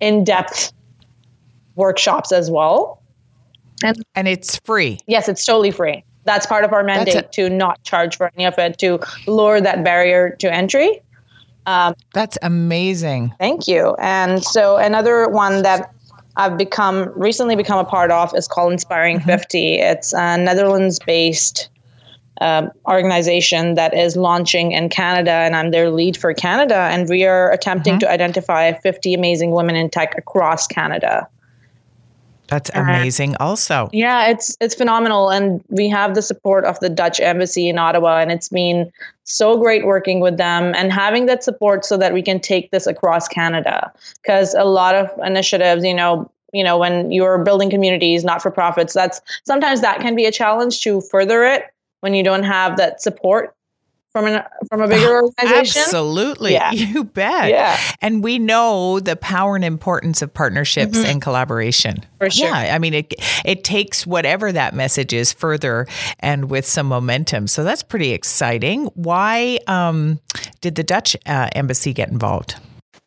in 0.00 0.24
depth 0.24 0.72
workshops 1.74 2.32
as 2.32 2.50
well. 2.50 3.02
And 3.82 4.02
And 4.14 4.28
it's 4.28 4.58
free. 4.58 4.98
yes, 5.06 5.28
it's 5.28 5.44
totally 5.44 5.70
free. 5.70 6.04
That's 6.24 6.46
part 6.46 6.64
of 6.64 6.72
our 6.72 6.82
mandate 6.82 7.14
it. 7.14 7.32
to 7.32 7.48
not 7.48 7.82
charge 7.82 8.16
for 8.16 8.30
any 8.36 8.44
of 8.44 8.58
it 8.58 8.78
to 8.78 9.00
lower 9.26 9.60
that 9.60 9.82
barrier 9.82 10.36
to 10.40 10.52
entry. 10.52 11.02
Um, 11.66 11.94
That's 12.14 12.36
amazing. 12.42 13.32
Thank 13.38 13.66
you. 13.68 13.94
And 13.98 14.42
so 14.42 14.76
another 14.76 15.28
one 15.28 15.62
that 15.62 15.92
I've 16.36 16.56
become 16.56 17.10
recently 17.16 17.56
become 17.56 17.78
a 17.78 17.84
part 17.84 18.10
of 18.10 18.34
is 18.34 18.48
called 18.48 18.72
Inspiring 18.72 19.18
mm-hmm. 19.18 19.30
50. 19.30 19.74
It's 19.76 20.12
a 20.12 20.36
Netherlands-based 20.36 21.68
um, 22.40 22.70
organization 22.86 23.74
that 23.74 23.94
is 23.94 24.16
launching 24.16 24.72
in 24.72 24.88
Canada, 24.88 25.30
and 25.30 25.54
I'm 25.54 25.70
their 25.70 25.90
lead 25.90 26.16
for 26.16 26.32
Canada. 26.32 26.74
And 26.74 27.08
we 27.08 27.24
are 27.24 27.52
attempting 27.52 27.98
to 28.00 28.10
identify 28.10 28.72
50 28.72 29.14
amazing 29.14 29.50
women 29.50 29.76
in 29.76 29.90
tech 29.90 30.16
across 30.16 30.66
Canada. 30.66 31.28
That's 32.50 32.70
amazing 32.74 33.36
also. 33.36 33.88
Yeah, 33.92 34.26
it's 34.26 34.56
it's 34.60 34.74
phenomenal 34.74 35.30
and 35.30 35.62
we 35.68 35.88
have 35.88 36.16
the 36.16 36.22
support 36.22 36.64
of 36.64 36.80
the 36.80 36.88
Dutch 36.88 37.20
embassy 37.20 37.68
in 37.68 37.78
Ottawa 37.78 38.18
and 38.18 38.32
it's 38.32 38.48
been 38.48 38.90
so 39.22 39.56
great 39.56 39.86
working 39.86 40.18
with 40.18 40.36
them 40.36 40.74
and 40.74 40.92
having 40.92 41.26
that 41.26 41.44
support 41.44 41.84
so 41.84 41.96
that 41.98 42.12
we 42.12 42.22
can 42.22 42.40
take 42.40 42.72
this 42.72 42.88
across 42.88 43.28
Canada 43.28 43.92
because 44.20 44.52
a 44.54 44.64
lot 44.64 44.96
of 44.96 45.08
initiatives, 45.24 45.84
you 45.84 45.94
know, 45.94 46.28
you 46.52 46.64
know, 46.64 46.76
when 46.76 47.12
you're 47.12 47.38
building 47.38 47.70
communities, 47.70 48.24
not 48.24 48.42
for 48.42 48.50
profits, 48.50 48.94
that's 48.94 49.20
sometimes 49.46 49.80
that 49.82 50.00
can 50.00 50.16
be 50.16 50.26
a 50.26 50.32
challenge 50.32 50.80
to 50.80 51.00
further 51.02 51.44
it 51.44 51.66
when 52.00 52.14
you 52.14 52.22
don't 52.22 52.42
have 52.42 52.76
that 52.76 53.02
support 53.02 53.54
from 54.12 54.26
an 54.26 54.42
from 54.68 54.82
a 54.82 54.88
bigger 54.88 55.22
organization. 55.22 55.82
Absolutely. 55.82 56.52
Yeah. 56.52 56.72
You 56.80 57.04
bet. 57.04 57.50
Yeah. 57.50 57.78
And 58.00 58.24
we 58.24 58.38
know 58.38 59.00
the 59.00 59.14
power 59.14 59.54
and 59.54 59.64
importance 59.64 60.22
of 60.22 60.32
partnerships 60.32 60.98
and 60.98 61.22
collaboration. 61.22 61.96
Mm-hmm. 61.96 62.16
For 62.18 62.30
sure. 62.30 62.48
Yeah. 62.48 62.74
I 62.74 62.78
mean 62.78 62.94
it 62.94 63.14
it 63.44 63.64
takes 63.64 64.06
whatever 64.06 64.50
that 64.50 64.74
message 64.74 65.12
is 65.12 65.32
further 65.32 65.86
and 66.18 66.50
with 66.50 66.66
some 66.66 66.86
momentum. 66.86 67.46
So 67.46 67.62
that's 67.64 67.82
pretty 67.82 68.12
exciting. 68.12 68.86
Why 68.94 69.60
um, 69.66 70.20
did 70.60 70.74
the 70.74 70.82
Dutch 70.82 71.16
uh, 71.26 71.48
embassy 71.54 71.92
get 71.92 72.08
involved? 72.08 72.56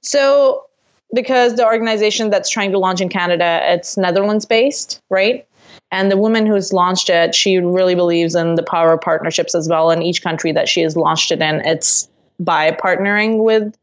So, 0.02 0.66
because 1.14 1.56
the 1.56 1.66
organization 1.66 2.30
that's 2.30 2.50
trying 2.50 2.72
to 2.72 2.80
launch 2.80 3.00
in 3.00 3.10
Canada, 3.10 3.62
it's 3.64 3.98
Netherlands 3.98 4.46
based, 4.46 5.02
right? 5.10 5.48
And 5.94 6.10
the 6.10 6.18
woman 6.18 6.48
who's 6.48 6.74
launched 6.74 7.08
it, 7.12 7.36
she 7.36 7.58
really 7.60 7.94
believes 7.94 8.34
in 8.34 8.56
the 8.56 8.64
power 8.64 8.94
of 8.94 9.02
partnerships 9.02 9.54
as 9.54 9.70
well. 9.70 9.92
In 9.92 10.02
each 10.02 10.24
country 10.24 10.52
that 10.52 10.68
she 10.68 10.82
has 10.82 10.98
launched 10.98 11.32
it 11.32 11.40
in, 11.40 11.62
it's 11.66 12.10
by 12.40 12.72
partnering 12.72 13.44
with 13.44 13.78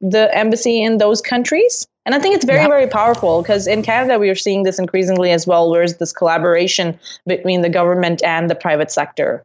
the 0.00 0.32
embassy 0.32 0.80
in 0.80 0.98
those 0.98 1.20
countries. 1.20 1.84
And 2.04 2.14
I 2.14 2.20
think 2.20 2.36
it's 2.36 2.44
very, 2.44 2.60
Yeah. 2.60 2.68
very 2.68 2.86
powerful 2.86 3.42
because 3.42 3.66
in 3.66 3.82
Canada, 3.82 4.20
we 4.20 4.30
are 4.30 4.36
seeing 4.36 4.62
this 4.62 4.78
increasingly 4.78 5.32
as 5.32 5.48
well, 5.48 5.68
where 5.68 5.80
there's 5.80 5.96
this 5.96 6.12
collaboration 6.12 6.96
between 7.26 7.62
the 7.62 7.70
government 7.70 8.22
and 8.22 8.48
the 8.48 8.54
private 8.54 8.92
sector. 8.92 9.44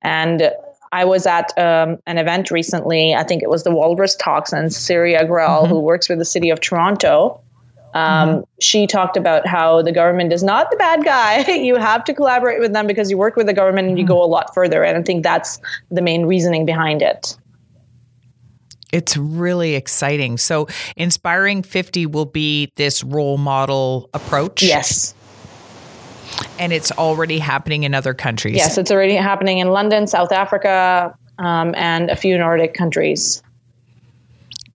And 0.00 0.50
I 0.92 1.04
was 1.04 1.26
at 1.26 1.52
um, 1.58 1.98
an 2.06 2.16
event 2.16 2.50
recently. 2.50 3.14
I 3.14 3.22
think 3.22 3.42
it 3.42 3.50
was 3.50 3.64
the 3.64 3.70
Walrus 3.70 4.16
Talks, 4.16 4.50
and 4.50 4.72
Syria 4.72 5.26
Grell, 5.26 5.66
who 5.66 5.78
works 5.78 6.08
with 6.08 6.18
the 6.18 6.24
city 6.24 6.48
of 6.48 6.60
Toronto, 6.60 7.38
um, 7.96 8.44
she 8.60 8.86
talked 8.86 9.16
about 9.16 9.46
how 9.46 9.80
the 9.80 9.90
government 9.90 10.30
is 10.30 10.42
not 10.42 10.70
the 10.70 10.76
bad 10.76 11.02
guy. 11.02 11.50
you 11.50 11.76
have 11.76 12.04
to 12.04 12.12
collaborate 12.12 12.60
with 12.60 12.74
them 12.74 12.86
because 12.86 13.10
you 13.10 13.16
work 13.16 13.36
with 13.36 13.46
the 13.46 13.54
government 13.54 13.88
and 13.88 13.98
you 13.98 14.06
go 14.06 14.22
a 14.22 14.26
lot 14.26 14.52
further. 14.52 14.84
And 14.84 14.98
I 14.98 15.02
think 15.02 15.22
that's 15.22 15.58
the 15.90 16.02
main 16.02 16.26
reasoning 16.26 16.66
behind 16.66 17.00
it. 17.00 17.38
It's 18.92 19.16
really 19.16 19.74
exciting. 19.74 20.36
So, 20.36 20.68
Inspiring 20.96 21.62
50 21.62 22.06
will 22.06 22.26
be 22.26 22.70
this 22.76 23.02
role 23.02 23.38
model 23.38 24.10
approach. 24.12 24.62
Yes. 24.62 25.14
And 26.58 26.72
it's 26.72 26.92
already 26.92 27.38
happening 27.38 27.84
in 27.84 27.94
other 27.94 28.14
countries. 28.14 28.56
Yes, 28.56 28.76
it's 28.76 28.90
already 28.90 29.16
happening 29.16 29.58
in 29.58 29.68
London, 29.68 30.06
South 30.06 30.32
Africa, 30.32 31.16
um, 31.38 31.74
and 31.76 32.10
a 32.10 32.16
few 32.16 32.36
Nordic 32.36 32.74
countries. 32.74 33.42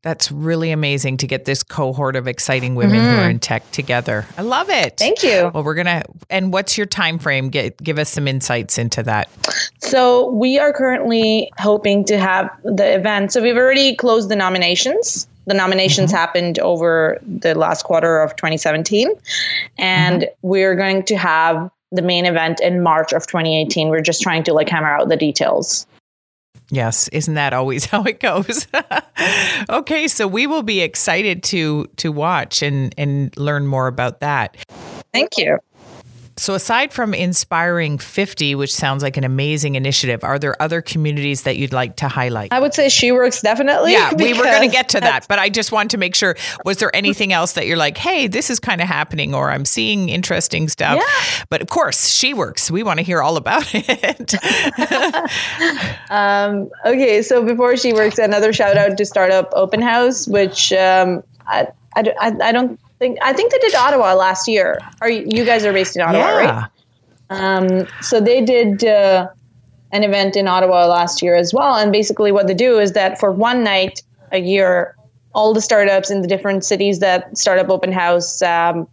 That's 0.03 0.31
really 0.31 0.71
amazing 0.71 1.17
to 1.17 1.27
get 1.27 1.45
this 1.45 1.61
cohort 1.61 2.15
of 2.15 2.27
exciting 2.27 2.73
women 2.73 2.99
who 2.99 3.21
are 3.21 3.29
in 3.29 3.37
tech 3.37 3.69
together. 3.71 4.25
I 4.35 4.41
love 4.41 4.69
it. 4.69 4.95
Mm-hmm. 4.95 4.97
Thank 4.97 5.23
you. 5.23 5.51
Well, 5.53 5.63
we're 5.63 5.75
gonna. 5.75 6.03
And 6.29 6.51
what's 6.51 6.75
your 6.75 6.87
time 6.87 7.19
frame? 7.19 7.49
Get, 7.49 7.77
give 7.77 7.99
us 7.99 8.09
some 8.09 8.27
insights 8.27 8.79
into 8.79 9.03
that. 9.03 9.29
So 9.77 10.31
we 10.31 10.57
are 10.57 10.73
currently 10.73 11.51
hoping 11.59 12.03
to 12.05 12.17
have 12.17 12.49
the 12.63 12.95
event. 12.95 13.31
So 13.31 13.43
we've 13.43 13.55
already 13.55 13.95
closed 13.95 14.29
the 14.29 14.35
nominations. 14.35 15.27
The 15.45 15.53
nominations 15.53 16.11
happened 16.11 16.57
over 16.59 17.19
the 17.21 17.53
last 17.55 17.83
quarter 17.83 18.21
of 18.21 18.35
2017, 18.35 19.09
and 19.77 20.27
we're 20.41 20.75
going 20.75 21.03
to 21.05 21.15
have 21.15 21.69
the 21.91 22.01
main 22.01 22.25
event 22.25 22.59
in 22.61 22.81
March 22.81 23.11
of 23.11 23.27
2018. 23.27 23.89
We're 23.89 24.01
just 24.01 24.21
trying 24.21 24.43
to 24.43 24.53
like 24.53 24.69
hammer 24.69 24.87
out 24.87 25.09
the 25.09 25.17
details. 25.17 25.85
Yes, 26.71 27.09
isn't 27.09 27.33
that 27.33 27.53
always 27.53 27.85
how 27.91 28.03
it 28.03 28.19
goes? 28.19 28.65
okay, 29.69 30.07
so 30.07 30.25
we 30.25 30.47
will 30.47 30.63
be 30.63 30.79
excited 30.81 31.43
to 31.43 31.85
to 31.97 32.11
watch 32.11 32.63
and 32.63 32.95
and 32.97 33.35
learn 33.37 33.67
more 33.67 33.87
about 33.87 34.21
that. 34.21 34.57
Thank 35.13 35.37
you. 35.37 35.59
So 36.41 36.55
aside 36.55 36.91
from 36.91 37.13
Inspiring 37.13 37.99
50, 37.99 38.55
which 38.55 38.73
sounds 38.73 39.03
like 39.03 39.15
an 39.15 39.23
amazing 39.23 39.75
initiative, 39.75 40.23
are 40.23 40.39
there 40.39 40.59
other 40.59 40.81
communities 40.81 41.43
that 41.43 41.55
you'd 41.55 41.71
like 41.71 41.97
to 41.97 42.07
highlight? 42.07 42.51
I 42.51 42.59
would 42.59 42.73
say 42.73 42.87
SheWorx 42.87 43.43
definitely. 43.43 43.91
Yeah, 43.91 44.11
we 44.15 44.33
were 44.33 44.45
going 44.45 44.67
to 44.67 44.67
get 44.67 44.89
to 44.89 44.99
that, 45.01 45.27
but 45.27 45.37
I 45.37 45.49
just 45.49 45.71
want 45.71 45.91
to 45.91 45.99
make 45.99 46.15
sure. 46.15 46.35
Was 46.65 46.77
there 46.77 46.89
anything 46.95 47.31
else 47.31 47.51
that 47.51 47.67
you're 47.67 47.77
like, 47.77 47.95
hey, 47.95 48.25
this 48.25 48.49
is 48.49 48.59
kind 48.59 48.81
of 48.81 48.87
happening, 48.87 49.35
or 49.35 49.51
I'm 49.51 49.65
seeing 49.65 50.09
interesting 50.09 50.67
stuff? 50.67 50.95
Yeah. 50.97 51.43
But 51.51 51.61
of 51.61 51.67
course, 51.67 52.09
SheWorx. 52.09 52.71
We 52.71 52.81
want 52.81 52.97
to 52.97 53.03
hear 53.03 53.21
all 53.21 53.37
about 53.37 53.69
it. 53.75 54.33
Um, 56.09 56.69
okay, 56.85 57.21
so 57.21 57.43
before 57.43 57.73
SheWorx, 57.73 58.21
another 58.21 58.51
shout 58.51 58.77
out 58.77 58.97
to 58.97 59.05
Startup 59.05 59.47
Open 59.53 59.81
House, 59.81 60.27
which 60.27 60.73
um, 60.73 61.23
I, 61.47 61.67
I, 61.95 62.13
I 62.19 62.35
I 62.41 62.51
don't 62.51 62.79
think 63.01 63.17
I 63.21 63.33
think 63.33 63.51
they 63.51 63.57
did 63.57 63.73
Ottawa 63.73 64.13
last 64.13 64.47
year. 64.47 64.79
Are 65.01 65.09
you, 65.09 65.25
you 65.27 65.43
guys 65.43 65.65
are 65.65 65.73
based 65.73 65.95
in 65.95 66.03
Ottawa, 66.03 66.27
right? 66.27 66.69
Um, 67.31 67.87
so 68.01 68.21
they 68.21 68.45
did 68.45 68.85
uh, 68.85 69.27
an 69.91 70.03
event 70.03 70.35
in 70.35 70.47
Ottawa 70.47 70.85
last 70.85 71.21
year 71.21 71.35
as 71.35 71.53
well. 71.53 71.75
And 71.75 71.91
basically, 71.91 72.31
what 72.31 72.45
they 72.47 72.53
do 72.53 72.79
is 72.79 72.91
that 72.91 73.19
for 73.19 73.31
one 73.31 73.63
night 73.63 74.03
a 74.31 74.39
year, 74.39 74.95
all 75.33 75.53
the 75.53 75.61
startups 75.61 76.11
in 76.11 76.21
the 76.21 76.27
different 76.27 76.63
cities 76.63 76.99
that 76.99 77.35
Startup 77.37 77.69
Open 77.69 77.91
House. 77.91 78.41
Um, 78.41 78.87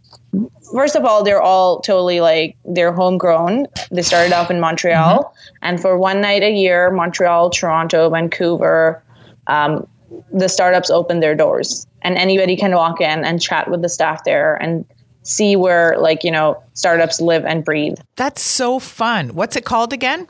first 0.73 0.95
of 0.95 1.05
all, 1.05 1.23
they're 1.23 1.41
all 1.41 1.79
totally 1.81 2.19
like 2.19 2.57
they're 2.65 2.93
homegrown. 2.93 3.67
They 3.91 4.01
started 4.01 4.33
off 4.33 4.49
in 4.49 4.59
Montreal, 4.59 5.35
and 5.61 5.79
for 5.79 5.97
one 5.99 6.19
night 6.19 6.41
a 6.41 6.51
year, 6.51 6.89
Montreal, 6.89 7.51
Toronto, 7.51 8.09
Vancouver, 8.09 9.03
um, 9.45 9.85
the 10.31 10.47
startups 10.47 10.89
open 10.89 11.19
their 11.19 11.35
doors, 11.35 11.85
and 12.01 12.17
anybody 12.17 12.55
can 12.55 12.73
walk 12.73 13.01
in 13.01 13.23
and 13.23 13.41
chat 13.41 13.69
with 13.69 13.81
the 13.81 13.89
staff 13.89 14.23
there 14.23 14.55
and 14.55 14.85
see 15.23 15.55
where 15.55 15.97
like 15.99 16.23
you 16.23 16.31
know 16.31 16.61
startups 16.73 17.21
live 17.21 17.45
and 17.45 17.63
breathe. 17.63 17.97
That's 18.15 18.41
so 18.41 18.79
fun. 18.79 19.29
What's 19.29 19.55
it 19.55 19.65
called 19.65 19.93
again? 19.93 20.27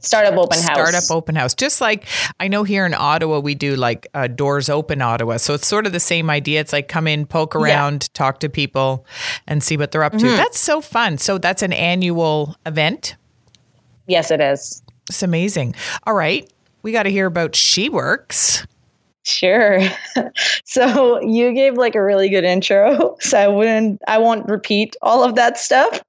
Startup 0.00 0.34
Open 0.38 0.58
House. 0.58 0.88
Startup 0.88 1.10
Open 1.10 1.34
House. 1.34 1.54
Just 1.54 1.80
like 1.80 2.06
I 2.38 2.48
know 2.48 2.64
here 2.64 2.86
in 2.86 2.94
Ottawa, 2.94 3.38
we 3.38 3.54
do 3.54 3.76
like 3.76 4.06
uh, 4.14 4.26
Doors 4.26 4.68
Open 4.68 5.02
Ottawa. 5.02 5.36
So 5.36 5.54
it's 5.54 5.66
sort 5.66 5.86
of 5.86 5.92
the 5.92 6.00
same 6.00 6.30
idea. 6.30 6.60
It's 6.60 6.72
like 6.72 6.88
come 6.88 7.06
in, 7.06 7.26
poke 7.26 7.54
around, 7.54 8.12
talk 8.14 8.40
to 8.40 8.48
people, 8.48 9.06
and 9.46 9.62
see 9.62 9.76
what 9.76 9.92
they're 9.92 10.02
up 10.02 10.12
to. 10.12 10.18
Mm-hmm. 10.18 10.36
That's 10.36 10.58
so 10.58 10.80
fun. 10.80 11.18
So 11.18 11.38
that's 11.38 11.62
an 11.62 11.72
annual 11.72 12.56
event. 12.64 13.16
Yes, 14.06 14.30
it 14.30 14.40
is. 14.40 14.82
It's 15.08 15.22
amazing. 15.22 15.74
All 16.04 16.14
right. 16.14 16.50
We 16.82 16.92
got 16.92 17.04
to 17.04 17.10
hear 17.10 17.26
about 17.26 17.52
SheWorx. 17.52 18.66
Sure. 19.22 19.80
so 20.64 21.20
you 21.20 21.52
gave 21.52 21.74
like 21.74 21.94
a 21.94 22.02
really 22.02 22.28
good 22.28 22.44
intro, 22.44 23.16
so 23.20 23.38
I 23.38 23.48
wouldn't, 23.48 24.00
I 24.08 24.18
won't 24.18 24.48
repeat 24.48 24.96
all 25.02 25.22
of 25.22 25.34
that 25.36 25.58
stuff. 25.58 26.02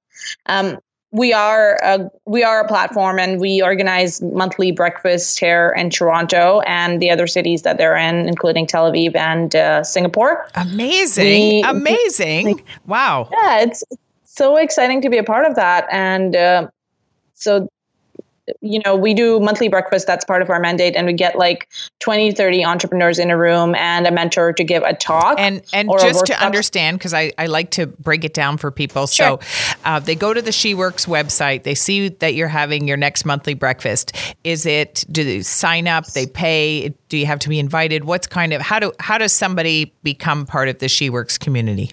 Um, 0.46 0.78
we 1.14 1.34
are 1.34 1.78
a, 1.82 2.10
we 2.24 2.42
are 2.42 2.60
a 2.62 2.66
platform, 2.66 3.18
and 3.18 3.38
we 3.38 3.60
organize 3.60 4.22
monthly 4.22 4.72
breakfasts 4.72 5.36
here 5.36 5.74
in 5.76 5.90
Toronto 5.90 6.60
and 6.60 7.02
the 7.02 7.10
other 7.10 7.26
cities 7.26 7.62
that 7.62 7.76
they're 7.76 7.96
in, 7.96 8.26
including 8.26 8.66
Tel 8.66 8.90
Aviv 8.90 9.14
and 9.14 9.54
uh, 9.54 9.84
Singapore. 9.84 10.48
Amazing. 10.54 11.26
We- 11.26 11.62
Amazing. 11.64 12.64
Wow. 12.86 13.28
Yeah, 13.30 13.60
it's 13.60 13.84
so 14.24 14.56
exciting 14.56 15.02
to 15.02 15.10
be 15.10 15.18
a 15.18 15.22
part 15.24 15.44
of 15.44 15.54
that, 15.56 15.86
and 15.92 16.34
uh, 16.34 16.68
so 17.34 17.68
you 18.60 18.80
know 18.84 18.96
we 18.96 19.14
do 19.14 19.38
monthly 19.38 19.68
breakfast 19.68 20.06
that's 20.06 20.24
part 20.24 20.42
of 20.42 20.50
our 20.50 20.58
mandate 20.58 20.96
and 20.96 21.06
we 21.06 21.12
get 21.12 21.36
like 21.36 21.68
20 22.00 22.32
30 22.32 22.64
entrepreneurs 22.64 23.18
in 23.18 23.30
a 23.30 23.36
room 23.36 23.74
and 23.76 24.06
a 24.06 24.10
mentor 24.10 24.52
to 24.52 24.64
give 24.64 24.82
a 24.82 24.94
talk 24.94 25.38
And 25.38 25.62
and 25.72 25.90
just 26.00 26.26
to 26.26 26.44
understand, 26.44 26.98
because 26.98 27.14
I, 27.14 27.32
I 27.38 27.46
like 27.46 27.70
to 27.72 27.86
break 27.86 28.24
it 28.24 28.34
down 28.34 28.56
for 28.56 28.70
people. 28.70 29.06
So 29.06 29.40
uh, 29.84 29.98
they 30.00 30.14
go 30.14 30.32
to 30.32 30.40
the 30.40 30.50
SheWorx 30.50 31.06
website. 31.06 31.64
They 31.64 31.74
see 31.74 32.08
that 32.08 32.34
you're 32.34 32.48
having 32.48 32.86
your 32.86 32.96
next 32.96 33.24
monthly 33.24 33.54
breakfast. 33.54 34.12
Is 34.44 34.66
it? 34.66 35.04
Do 35.10 35.24
they 35.24 35.42
sign 35.42 35.88
up? 35.88 36.06
They 36.08 36.26
pay? 36.26 36.94
Do 37.08 37.18
you 37.18 37.26
have 37.26 37.38
to 37.40 37.48
be 37.48 37.58
invited? 37.58 38.04
What's 38.04 38.26
kind 38.26 38.52
of 38.52 38.60
how 38.62 38.78
do 38.78 38.92
how 39.00 39.18
does 39.18 39.32
somebody 39.32 39.92
become 40.02 40.46
part 40.46 40.68
of 40.68 40.78
the 40.78 40.86
SheWorx 40.86 41.38
community? 41.38 41.92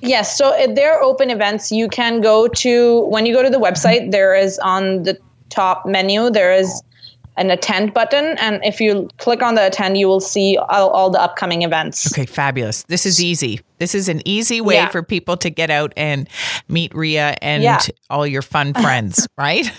Yes, 0.00 0.36
so 0.38 0.54
if 0.54 0.76
they're 0.76 1.02
open 1.02 1.28
events. 1.30 1.72
You 1.72 1.88
can 1.88 2.20
go 2.20 2.46
to 2.46 3.00
when 3.06 3.26
you 3.26 3.34
go 3.34 3.42
to 3.42 3.50
the 3.50 3.58
website. 3.58 4.12
There 4.12 4.34
is 4.34 4.58
on 4.60 5.02
the 5.02 5.18
top 5.50 5.86
menu 5.86 6.30
there 6.30 6.52
is 6.52 6.82
an 7.36 7.50
attend 7.52 7.94
button, 7.94 8.36
and 8.38 8.60
if 8.64 8.80
you 8.80 9.08
click 9.18 9.42
on 9.42 9.54
the 9.54 9.64
attend, 9.64 9.96
you 9.96 10.08
will 10.08 10.18
see 10.20 10.56
all, 10.56 10.90
all 10.90 11.08
the 11.08 11.20
upcoming 11.22 11.62
events. 11.62 12.12
Okay, 12.12 12.26
fabulous. 12.26 12.82
This 12.88 13.06
is 13.06 13.22
easy. 13.22 13.60
This 13.78 13.94
is 13.94 14.08
an 14.08 14.20
easy 14.26 14.60
way 14.60 14.74
Yeah. 14.74 14.88
for 14.88 15.04
people 15.04 15.36
to 15.36 15.48
get 15.48 15.70
out 15.70 15.92
and 15.96 16.28
meet 16.68 16.92
Ria 16.96 17.36
and 17.40 17.62
Yeah. 17.62 17.78
all 18.10 18.26
your 18.26 18.42
fun 18.42 18.74
friends, 18.74 19.28
right? 19.38 19.70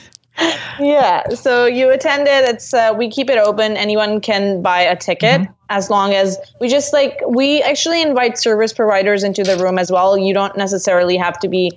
Yeah, 0.80 1.28
so 1.32 1.66
you 1.66 1.90
attend 1.92 2.30
it. 2.30 2.46
It's 2.50 2.74
uh, 2.74 2.94
we 2.98 3.10
keep 3.10 3.30
it 3.30 3.38
open. 3.38 3.76
Anyone 3.76 4.22
can 4.22 4.62
buy 4.62 4.82
a 4.82 4.96
ticket. 4.96 5.42
as 5.72 5.90
long 5.90 6.14
as 6.16 6.36
we 6.62 6.68
just 6.70 6.94
like 6.94 7.20
we 7.28 7.62
actually 7.62 8.02
invite 8.02 8.38
service 8.40 8.74
providers 8.74 9.22
into 9.24 9.44
the 9.44 9.56
room 9.58 9.78
as 9.78 9.92
well 9.92 10.18
you 10.18 10.34
don't 10.34 10.58
necessarily 10.58 11.16
have 11.16 11.38
to 11.38 11.48
be 11.48 11.72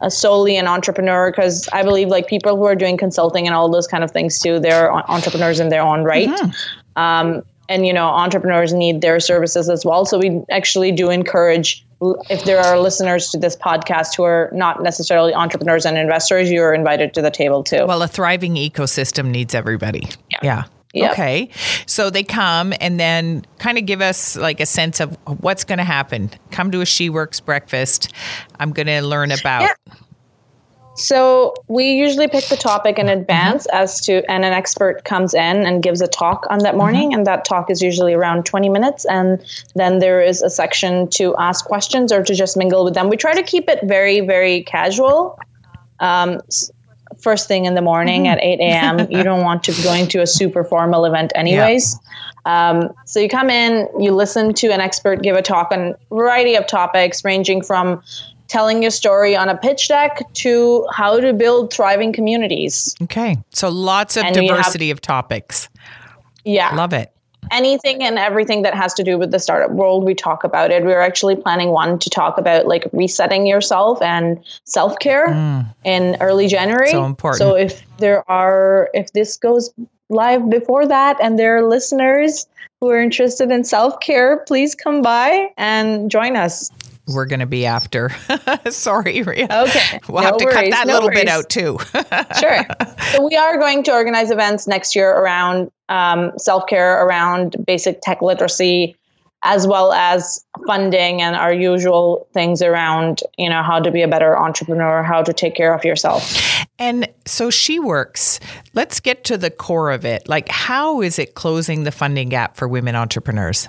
uh, 0.00 0.08
solely 0.08 0.56
an 0.56 0.66
entrepreneur 0.66 1.30
because 1.30 1.68
i 1.72 1.82
believe 1.82 2.08
like 2.08 2.26
people 2.26 2.56
who 2.56 2.64
are 2.64 2.76
doing 2.76 2.96
consulting 2.96 3.46
and 3.46 3.54
all 3.54 3.70
those 3.70 3.86
kind 3.86 4.04
of 4.04 4.10
things 4.10 4.38
too 4.38 4.58
they're 4.58 4.92
entrepreneurs 5.10 5.60
in 5.60 5.68
their 5.68 5.82
own 5.82 6.04
right. 6.04 6.28
Mm-hmm. 6.28 7.00
um, 7.02 7.42
and 7.68 7.86
you 7.86 7.92
know 7.92 8.06
entrepreneurs 8.06 8.72
need 8.72 9.00
their 9.00 9.20
services 9.20 9.68
as 9.68 9.84
well. 9.84 10.04
So 10.04 10.18
we 10.18 10.42
actually 10.50 10.92
do 10.92 11.10
encourage 11.10 11.84
if 12.28 12.44
there 12.44 12.60
are 12.60 12.78
listeners 12.78 13.30
to 13.30 13.38
this 13.38 13.56
podcast 13.56 14.16
who 14.16 14.22
are 14.22 14.50
not 14.52 14.82
necessarily 14.82 15.32
entrepreneurs 15.34 15.86
and 15.86 15.96
investors 15.96 16.50
you 16.50 16.60
are 16.62 16.74
invited 16.74 17.14
to 17.14 17.22
the 17.22 17.30
table 17.30 17.64
too. 17.64 17.86
Well 17.86 18.02
a 18.02 18.08
thriving 18.08 18.54
ecosystem 18.54 19.26
needs 19.26 19.54
everybody. 19.54 20.08
Yeah, 20.30 20.38
yeah. 20.42 20.64
Yep. 20.96 21.12
Okay. 21.12 21.50
So 21.84 22.08
they 22.08 22.22
come 22.22 22.72
and 22.80 22.98
then 22.98 23.44
kind 23.58 23.76
of 23.76 23.84
give 23.84 24.00
us 24.00 24.34
like 24.36 24.60
a 24.60 24.66
sense 24.66 24.98
of 24.98 25.16
what's 25.40 25.62
going 25.62 25.78
to 25.78 25.84
happen. 25.84 26.30
Come 26.50 26.70
to 26.70 26.80
a 26.80 26.84
SheWorx 26.84 27.44
breakfast. 27.44 28.12
I'm 28.58 28.72
going 28.72 28.86
to 28.86 29.02
learn 29.02 29.30
about. 29.30 29.62
Yeah. 29.62 29.94
So 30.94 31.52
we 31.68 31.92
usually 31.92 32.26
pick 32.26 32.46
the 32.46 32.56
topic 32.56 32.98
in 32.98 33.10
advance 33.10 33.66
mm-hmm. 33.66 33.82
as 33.82 34.00
to, 34.06 34.24
and 34.30 34.46
an 34.46 34.54
expert 34.54 35.04
comes 35.04 35.34
in 35.34 35.66
and 35.66 35.82
gives 35.82 36.00
a 36.00 36.06
talk 36.06 36.46
on 36.48 36.60
that 36.60 36.74
morning, 36.74 37.10
mm-hmm. 37.10 37.18
and 37.18 37.26
that 37.26 37.44
talk 37.44 37.70
is 37.70 37.82
usually 37.82 38.14
around 38.14 38.46
20 38.46 38.70
minutes. 38.70 39.04
And 39.04 39.44
then 39.74 39.98
there 39.98 40.22
is 40.22 40.40
a 40.40 40.48
section 40.48 41.08
to 41.10 41.36
ask 41.36 41.66
questions 41.66 42.10
or 42.10 42.22
to 42.22 42.34
just 42.34 42.56
mingle 42.56 42.82
with 42.82 42.94
them. 42.94 43.10
We 43.10 43.18
try 43.18 43.34
to 43.34 43.42
keep 43.42 43.68
it 43.68 43.80
very, 43.82 44.20
very 44.20 44.62
casual. 44.62 45.38
Um, 46.00 46.40
first 47.26 47.48
thing 47.48 47.64
in 47.64 47.74
the 47.74 47.82
morning 47.82 48.22
mm-hmm. 48.22 48.38
at 48.38 48.44
8 48.44 48.60
a.m. 48.60 49.10
you 49.10 49.24
don't 49.24 49.42
want 49.42 49.64
to 49.64 49.72
be 49.72 49.82
going 49.82 50.06
to 50.06 50.22
a 50.22 50.28
super 50.28 50.62
formal 50.62 51.04
event, 51.04 51.32
anyways. 51.34 51.98
Yeah. 52.46 52.70
Um, 52.70 52.94
so 53.04 53.18
you 53.18 53.28
come 53.28 53.50
in, 53.50 53.88
you 53.98 54.14
listen 54.14 54.54
to 54.54 54.68
an 54.68 54.80
expert 54.80 55.22
give 55.22 55.34
a 55.34 55.42
talk 55.42 55.72
on 55.72 55.80
a 55.80 56.14
variety 56.14 56.54
of 56.54 56.68
topics, 56.68 57.24
ranging 57.24 57.62
from 57.62 58.00
telling 58.46 58.80
your 58.80 58.92
story 58.92 59.34
on 59.34 59.48
a 59.48 59.56
pitch 59.56 59.88
deck 59.88 60.22
to 60.34 60.86
how 60.92 61.18
to 61.18 61.32
build 61.32 61.72
thriving 61.72 62.12
communities. 62.12 62.94
Okay. 63.02 63.36
So 63.50 63.70
lots 63.70 64.16
of 64.16 64.22
and 64.22 64.32
diversity 64.32 64.90
have, 64.90 64.98
of 64.98 65.00
topics. 65.00 65.68
Yeah. 66.44 66.76
Love 66.76 66.92
it 66.92 67.12
anything 67.50 68.02
and 68.02 68.18
everything 68.18 68.62
that 68.62 68.74
has 68.74 68.94
to 68.94 69.02
do 69.02 69.18
with 69.18 69.30
the 69.30 69.38
startup 69.38 69.70
world 69.70 70.04
we 70.04 70.14
talk 70.14 70.44
about 70.44 70.70
it. 70.70 70.84
We're 70.84 71.00
actually 71.00 71.36
planning 71.36 71.70
one 71.70 71.98
to 71.98 72.10
talk 72.10 72.38
about 72.38 72.66
like 72.66 72.84
resetting 72.92 73.46
yourself 73.46 74.00
and 74.02 74.42
self-care 74.64 75.28
mm. 75.28 75.74
in 75.84 76.16
early 76.20 76.48
january. 76.48 76.90
So 76.90 77.04
important. 77.04 77.38
So 77.38 77.56
if 77.56 77.82
there 77.98 78.28
are 78.30 78.90
if 78.94 79.12
this 79.12 79.36
goes 79.36 79.72
live 80.08 80.48
before 80.48 80.86
that 80.86 81.18
and 81.20 81.38
there 81.38 81.56
are 81.56 81.68
listeners 81.68 82.46
who 82.80 82.90
are 82.90 83.00
interested 83.00 83.50
in 83.50 83.64
self-care 83.64 84.38
please 84.46 84.74
come 84.74 85.02
by 85.02 85.48
and 85.56 86.10
join 86.10 86.36
us 86.36 86.70
we're 87.08 87.26
going 87.26 87.40
to 87.40 87.46
be 87.46 87.66
after. 87.66 88.10
Sorry, 88.70 89.22
Ria. 89.22 89.44
Okay. 89.44 90.00
We'll 90.08 90.22
no 90.22 90.28
have 90.28 90.36
to 90.38 90.44
worries, 90.44 90.56
cut 90.56 90.70
that 90.70 90.86
no 90.86 90.94
little 90.94 91.08
worries. 91.08 91.20
bit 91.20 91.28
out 91.28 91.48
too. 91.48 91.78
sure. 92.40 92.66
So 93.12 93.26
we 93.26 93.36
are 93.36 93.58
going 93.58 93.82
to 93.84 93.92
organize 93.92 94.30
events 94.30 94.66
next 94.66 94.96
year 94.96 95.10
around 95.10 95.70
um, 95.88 96.32
self 96.38 96.66
care, 96.68 97.04
around 97.04 97.56
basic 97.64 98.00
tech 98.02 98.22
literacy, 98.22 98.96
as 99.44 99.66
well 99.66 99.92
as 99.92 100.44
funding 100.66 101.22
and 101.22 101.36
our 101.36 101.52
usual 101.52 102.26
things 102.34 102.62
around 102.62 103.20
you 103.38 103.48
know 103.48 103.62
how 103.62 103.78
to 103.78 103.90
be 103.90 104.02
a 104.02 104.08
better 104.08 104.36
entrepreneur 104.36 105.02
how 105.02 105.22
to 105.22 105.32
take 105.32 105.54
care 105.54 105.74
of 105.74 105.84
yourself 105.84 106.64
and 106.78 107.08
so 107.26 107.48
SheWorx 107.48 108.40
let's 108.74 108.98
get 108.98 109.24
to 109.24 109.36
the 109.36 109.50
core 109.50 109.90
of 109.90 110.04
it 110.04 110.28
like 110.28 110.48
how 110.48 111.02
is 111.02 111.18
it 111.18 111.34
closing 111.34 111.84
the 111.84 111.92
funding 111.92 112.28
gap 112.28 112.56
for 112.56 112.66
women 112.66 112.96
entrepreneurs 112.96 113.68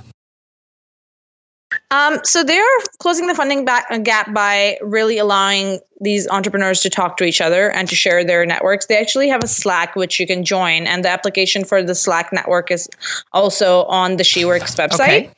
um, 1.91 2.19
so 2.23 2.43
they're 2.43 2.63
closing 2.99 3.27
the 3.27 3.35
funding 3.35 3.65
back, 3.65 3.85
uh, 3.89 3.97
gap 3.97 4.33
by 4.33 4.77
really 4.81 5.17
allowing 5.17 5.79
these 6.01 6.27
entrepreneurs 6.27 6.81
to 6.81 6.89
talk 6.89 7.17
to 7.17 7.23
each 7.23 7.41
other 7.41 7.71
and 7.71 7.89
to 7.89 7.95
share 7.95 8.23
their 8.23 8.45
networks. 8.45 8.85
They 8.85 8.97
actually 8.99 9.29
have 9.29 9.43
a 9.43 9.47
Slack 9.47 9.95
which 9.95 10.19
you 10.19 10.27
can 10.27 10.43
join, 10.43 10.87
and 10.87 11.03
the 11.03 11.09
application 11.09 11.65
for 11.65 11.81
the 11.81 11.95
Slack 11.95 12.31
network 12.31 12.71
is 12.71 12.87
also 13.33 13.83
on 13.85 14.17
the 14.17 14.23
SheWorx 14.23 14.75
website. 14.75 15.01
Okay. 15.01 15.31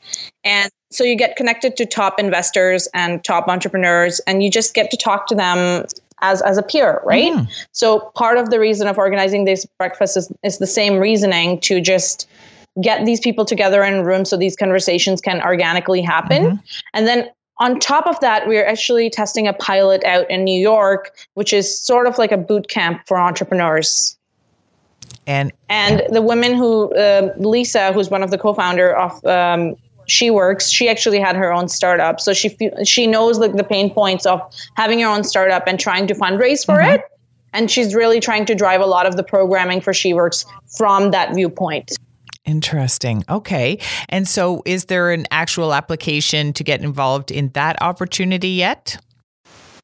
And 0.43 0.71
so 0.91 1.03
you 1.03 1.15
get 1.15 1.35
connected 1.35 1.77
to 1.77 1.85
top 1.85 2.19
investors 2.19 2.87
and 2.93 3.23
top 3.23 3.47
entrepreneurs, 3.47 4.19
and 4.27 4.43
you 4.43 4.49
just 4.49 4.73
get 4.73 4.91
to 4.91 4.97
talk 4.97 5.27
to 5.27 5.35
them 5.35 5.85
as 6.21 6.41
as 6.41 6.57
a 6.57 6.63
peer, 6.63 7.01
right? 7.05 7.31
Mm. 7.31 7.47
So 7.71 7.99
part 8.15 8.37
of 8.37 8.49
the 8.49 8.59
reason 8.59 8.87
of 8.87 8.97
organizing 8.97 9.45
this 9.45 9.65
breakfast 9.77 10.17
is, 10.17 10.31
is 10.43 10.57
the 10.57 10.67
same 10.67 10.97
reasoning 10.97 11.59
to 11.61 11.79
just 11.79 12.27
get 12.81 13.05
these 13.05 13.19
people 13.19 13.45
together 13.45 13.83
in 13.83 13.95
a 13.95 14.03
room 14.03 14.25
so 14.25 14.37
these 14.37 14.55
conversations 14.55 15.21
can 15.21 15.41
organically 15.41 16.01
happen. 16.01 16.43
Mm-hmm. 16.43 16.57
And 16.93 17.07
then 17.07 17.29
on 17.57 17.79
top 17.79 18.07
of 18.07 18.19
that, 18.21 18.47
we're 18.47 18.65
actually 18.65 19.09
testing 19.09 19.47
a 19.47 19.53
pilot 19.53 20.03
out 20.05 20.29
in 20.29 20.43
New 20.43 20.59
York, 20.59 21.11
which 21.33 21.51
is 21.51 21.81
sort 21.81 22.07
of 22.07 22.17
like 22.17 22.31
a 22.31 22.37
boot 22.37 22.69
camp 22.69 23.01
for 23.05 23.17
entrepreneurs. 23.17 24.17
And 25.27 25.51
and 25.67 26.03
the 26.09 26.21
women 26.21 26.55
who 26.55 26.93
uh, 26.95 27.33
Lisa, 27.37 27.91
who's 27.93 28.09
one 28.09 28.23
of 28.23 28.31
the 28.31 28.37
co-founder 28.37 28.95
of 28.95 29.11
um, 29.25 29.75
SheWorx 30.09 30.71
she 30.71 30.89
actually 30.89 31.19
had 31.19 31.35
her 31.35 31.53
own 31.53 31.69
startup 31.69 32.19
so 32.19 32.33
she 32.33 32.57
she 32.83 33.07
knows 33.07 33.37
like 33.37 33.53
the 33.53 33.63
pain 33.63 33.93
points 33.93 34.25
of 34.25 34.41
having 34.75 34.99
your 34.99 35.09
own 35.09 35.23
startup 35.23 35.67
and 35.67 35.79
trying 35.79 36.07
to 36.07 36.15
fundraise 36.15 36.65
for 36.65 36.77
mm-hmm. 36.77 36.95
it 36.95 37.03
and 37.53 37.69
she's 37.71 37.93
really 37.95 38.19
trying 38.19 38.45
to 38.45 38.55
drive 38.55 38.81
a 38.81 38.85
lot 38.85 39.05
of 39.05 39.15
the 39.15 39.23
programming 39.23 39.79
for 39.79 39.93
SheWorx 39.93 40.45
from 40.77 41.11
that 41.11 41.35
viewpoint 41.35 41.97
Interesting. 42.45 43.23
Okay. 43.29 43.79
And 44.07 44.27
so 44.27 44.61
is 44.65 44.85
there 44.85 45.11
an 45.11 45.25
actual 45.31 45.73
application 45.73 46.53
to 46.53 46.63
get 46.63 46.81
involved 46.81 47.31
in 47.31 47.49
that 47.49 47.81
opportunity 47.81 48.49
yet? 48.49 48.97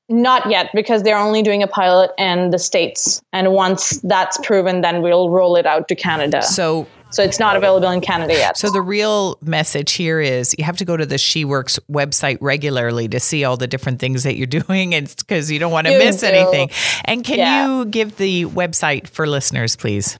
Not 0.07 0.49
yet, 0.49 0.69
because 0.73 1.01
they're 1.01 1.17
only 1.17 1.41
doing 1.41 1.63
a 1.63 1.67
pilot 1.67 2.11
in 2.19 2.51
the 2.51 2.59
States. 2.59 3.21
And 3.33 3.53
once 3.53 3.99
that's 4.01 4.37
proven, 4.45 4.81
then 4.81 5.01
we'll 5.01 5.31
roll 5.31 5.55
it 5.55 5.65
out 5.65 5.87
to 5.87 5.95
Canada. 5.95 6.43
So 6.43 6.87
so 7.11 7.23
it's 7.23 7.39
not 7.39 7.55
available 7.55 7.89
in 7.91 8.01
Canada 8.01 8.33
yet. 8.33 8.57
So 8.57 8.69
the 8.69 8.81
real 8.81 9.37
message 9.41 9.93
here 9.93 10.19
is 10.19 10.53
you 10.57 10.65
have 10.65 10.75
to 10.77 10.85
go 10.85 10.97
to 10.97 11.05
the 11.05 11.15
SheWorx 11.15 11.79
website 11.89 12.37
regularly 12.41 13.07
to 13.07 13.21
see 13.21 13.45
all 13.45 13.55
the 13.55 13.67
different 13.67 13.99
things 13.99 14.23
that 14.23 14.35
you're 14.35 14.47
doing 14.67 14.93
and 14.93 15.13
because 15.17 15.49
you 15.49 15.57
don't 15.57 15.71
want 15.71 15.87
to 15.87 15.97
miss 15.97 16.19
do. 16.21 16.27
anything. 16.27 16.69
And 17.05 17.23
can 17.23 17.37
yeah. 17.37 17.67
you 17.67 17.85
give 17.85 18.17
the 18.17 18.45
website 18.45 19.07
for 19.07 19.27
listeners, 19.27 19.75
please? 19.77 20.19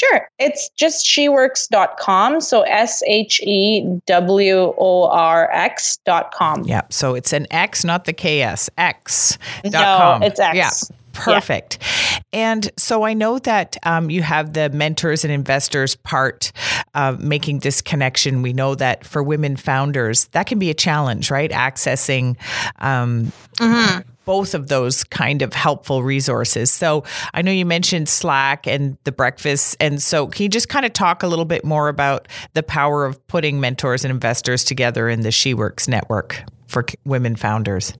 Sure. 0.00 0.30
It's 0.38 0.70
just 0.70 1.04
sheworx.com. 1.04 2.40
So 2.40 2.62
S 2.62 3.02
H 3.06 3.38
E 3.42 4.00
W 4.06 4.74
O 4.78 5.08
R 5.08 5.50
X.com. 5.52 6.64
Yeah. 6.64 6.82
So 6.88 7.14
it's 7.14 7.34
an 7.34 7.46
X, 7.50 7.84
not 7.84 8.06
the 8.06 8.14
KS. 8.14 8.70
X. 8.78 9.36
No, 9.62 10.18
it's 10.22 10.40
X. 10.40 10.56
Yeah. 10.56 10.70
Perfect. 11.12 11.78
Yeah. 11.82 12.20
And 12.32 12.70
so 12.78 13.02
I 13.02 13.12
know 13.12 13.40
that 13.40 13.76
um, 13.82 14.08
you 14.08 14.22
have 14.22 14.54
the 14.54 14.70
mentors 14.70 15.22
and 15.22 15.32
investors 15.32 15.96
part 15.96 16.50
of 16.94 17.20
making 17.20 17.58
this 17.58 17.82
connection. 17.82 18.40
We 18.40 18.54
know 18.54 18.74
that 18.76 19.04
for 19.04 19.22
women 19.22 19.56
founders, 19.56 20.26
that 20.28 20.46
can 20.46 20.58
be 20.58 20.70
a 20.70 20.74
challenge, 20.74 21.30
right? 21.30 21.50
Accessing 21.50 22.36
um, 22.78 23.32
mm-hmm 23.56 24.09
both 24.24 24.54
of 24.54 24.68
those 24.68 25.04
kind 25.04 25.42
of 25.42 25.52
helpful 25.54 26.02
resources. 26.02 26.70
So 26.70 27.04
I 27.34 27.42
know 27.42 27.50
you 27.50 27.66
mentioned 27.66 28.08
Slack 28.08 28.66
and 28.66 28.96
the 29.04 29.12
breakfast. 29.12 29.76
And 29.80 30.02
so 30.02 30.26
can 30.26 30.42
you 30.42 30.48
just 30.48 30.68
kind 30.68 30.86
of 30.86 30.92
talk 30.92 31.22
a 31.22 31.26
little 31.26 31.44
bit 31.44 31.64
more 31.64 31.88
about 31.88 32.28
the 32.54 32.62
power 32.62 33.04
of 33.04 33.26
putting 33.26 33.60
mentors 33.60 34.04
and 34.04 34.10
investors 34.10 34.64
together 34.64 35.08
in 35.08 35.22
the 35.22 35.30
SheWorx 35.30 35.88
network 35.88 36.44
for 36.66 36.84
women 37.04 37.36
founders? 37.36 37.94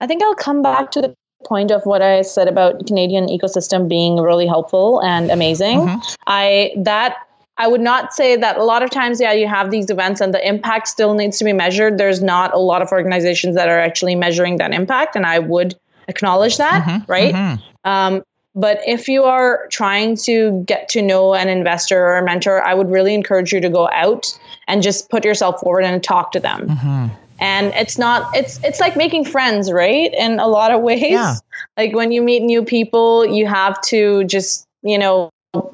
I 0.00 0.06
think 0.06 0.22
I'll 0.22 0.34
come 0.34 0.62
back 0.62 0.90
to 0.92 1.00
the 1.00 1.14
point 1.44 1.70
of 1.70 1.82
what 1.84 2.02
I 2.02 2.22
said 2.22 2.48
about 2.48 2.86
Canadian 2.86 3.26
ecosystem 3.26 3.88
being 3.88 4.18
really 4.18 4.46
helpful 4.46 5.00
and 5.02 5.30
amazing. 5.30 5.80
Mm-hmm. 5.80 6.14
I 6.26 6.72
that 6.76 7.16
I 7.60 7.68
would 7.68 7.82
not 7.82 8.14
say 8.14 8.36
that 8.36 8.56
a 8.56 8.64
lot 8.64 8.82
of 8.82 8.88
times, 8.88 9.20
yeah, 9.20 9.32
you 9.34 9.46
have 9.46 9.70
these 9.70 9.90
events 9.90 10.22
and 10.22 10.32
the 10.32 10.46
impact 10.48 10.88
still 10.88 11.12
needs 11.12 11.38
to 11.38 11.44
be 11.44 11.52
measured. 11.52 11.98
There's 11.98 12.22
not 12.22 12.54
a 12.54 12.58
lot 12.58 12.80
of 12.80 12.90
organizations 12.90 13.54
that 13.54 13.68
are 13.68 13.78
actually 13.78 14.14
measuring 14.14 14.56
that 14.56 14.72
impact, 14.72 15.14
and 15.14 15.26
I 15.26 15.40
would 15.40 15.78
acknowledge 16.08 16.56
that, 16.56 16.82
mm-hmm, 16.82 17.12
right? 17.12 17.34
Mm-hmm. 17.34 17.90
Um, 17.90 18.22
but 18.54 18.80
if 18.86 19.08
you 19.08 19.24
are 19.24 19.66
trying 19.70 20.16
to 20.24 20.64
get 20.66 20.88
to 20.88 21.02
know 21.02 21.34
an 21.34 21.48
investor 21.48 22.00
or 22.00 22.16
a 22.16 22.24
mentor, 22.24 22.62
I 22.62 22.72
would 22.72 22.90
really 22.90 23.14
encourage 23.14 23.52
you 23.52 23.60
to 23.60 23.68
go 23.68 23.90
out 23.90 24.26
and 24.66 24.82
just 24.82 25.10
put 25.10 25.24
yourself 25.24 25.60
forward 25.60 25.84
and 25.84 26.02
talk 26.02 26.32
to 26.32 26.40
them. 26.40 26.66
Mm-hmm. 26.66 27.14
And 27.40 27.72
it's 27.74 27.98
not 27.98 28.34
it's 28.34 28.62
it's 28.64 28.80
like 28.80 28.96
making 28.96 29.26
friends, 29.26 29.70
right? 29.70 30.12
In 30.14 30.40
a 30.40 30.48
lot 30.48 30.72
of 30.72 30.80
ways. 30.80 31.02
Yeah. 31.02 31.36
Like 31.76 31.94
when 31.94 32.10
you 32.10 32.22
meet 32.22 32.42
new 32.42 32.64
people, 32.64 33.24
you 33.24 33.46
have 33.46 33.80
to 33.82 34.24
just, 34.24 34.66
you 34.82 34.98
know, 34.98 35.30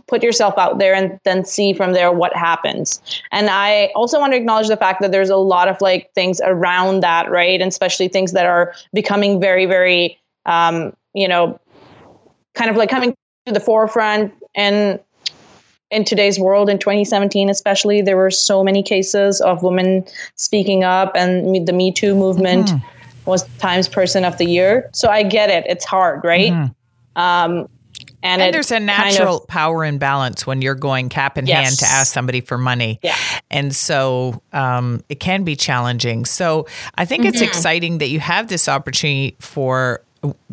put 0.06 0.22
yourself 0.22 0.54
out 0.56 0.78
there 0.78 0.94
and 0.94 1.20
then 1.24 1.44
see 1.44 1.72
from 1.72 1.92
there 1.92 2.12
what 2.12 2.34
happens. 2.34 3.00
And 3.32 3.50
i 3.50 3.90
also 3.94 4.18
want 4.18 4.32
to 4.32 4.36
acknowledge 4.36 4.68
the 4.68 4.76
fact 4.76 5.00
that 5.00 5.12
there's 5.12 5.30
a 5.30 5.36
lot 5.36 5.68
of 5.68 5.80
like 5.80 6.12
things 6.14 6.40
around 6.44 7.00
that 7.02 7.30
right? 7.30 7.60
And 7.60 7.68
especially 7.68 8.08
things 8.08 8.32
that 8.32 8.46
are 8.46 8.74
becoming 8.92 9.40
very 9.40 9.66
very 9.66 10.18
um, 10.46 10.96
you 11.14 11.28
know 11.28 11.60
kind 12.54 12.70
of 12.70 12.76
like 12.76 12.88
coming 12.88 13.14
to 13.46 13.52
the 13.52 13.60
forefront 13.60 14.32
and 14.54 15.00
in 15.90 16.04
today's 16.04 16.38
world 16.38 16.68
in 16.68 16.78
2017 16.78 17.50
especially. 17.50 18.00
There 18.00 18.16
were 18.16 18.30
so 18.30 18.64
many 18.64 18.82
cases 18.82 19.40
of 19.40 19.62
women 19.62 20.04
speaking 20.36 20.84
up 20.84 21.12
and 21.14 21.66
the 21.66 21.72
me 21.72 21.92
too 21.92 22.14
movement 22.14 22.68
mm-hmm. 22.68 23.30
was 23.30 23.46
times 23.58 23.88
person 23.88 24.24
of 24.24 24.38
the 24.38 24.46
year. 24.46 24.88
So 24.94 25.08
i 25.08 25.22
get 25.22 25.50
it. 25.50 25.64
It's 25.68 25.84
hard 25.84 26.24
right? 26.24 26.52
Mm-hmm. 26.52 27.20
um, 27.20 27.68
and, 28.22 28.42
and 28.42 28.54
there's 28.54 28.70
a 28.70 28.80
natural 28.80 29.38
kind 29.38 29.42
of, 29.42 29.48
power 29.48 29.84
imbalance 29.84 30.46
when 30.46 30.62
you're 30.62 30.74
going 30.74 31.08
cap 31.08 31.38
in 31.38 31.46
yes. 31.46 31.64
hand 31.64 31.78
to 31.78 31.86
ask 31.86 32.12
somebody 32.12 32.40
for 32.40 32.58
money. 32.58 32.98
Yeah. 33.02 33.16
And 33.50 33.74
so 33.74 34.42
um, 34.52 35.02
it 35.08 35.20
can 35.20 35.44
be 35.44 35.56
challenging. 35.56 36.24
So 36.24 36.66
I 36.96 37.04
think 37.04 37.22
mm-hmm. 37.22 37.34
it's 37.34 37.40
exciting 37.40 37.98
that 37.98 38.08
you 38.08 38.20
have 38.20 38.48
this 38.48 38.68
opportunity 38.68 39.36
for 39.40 40.02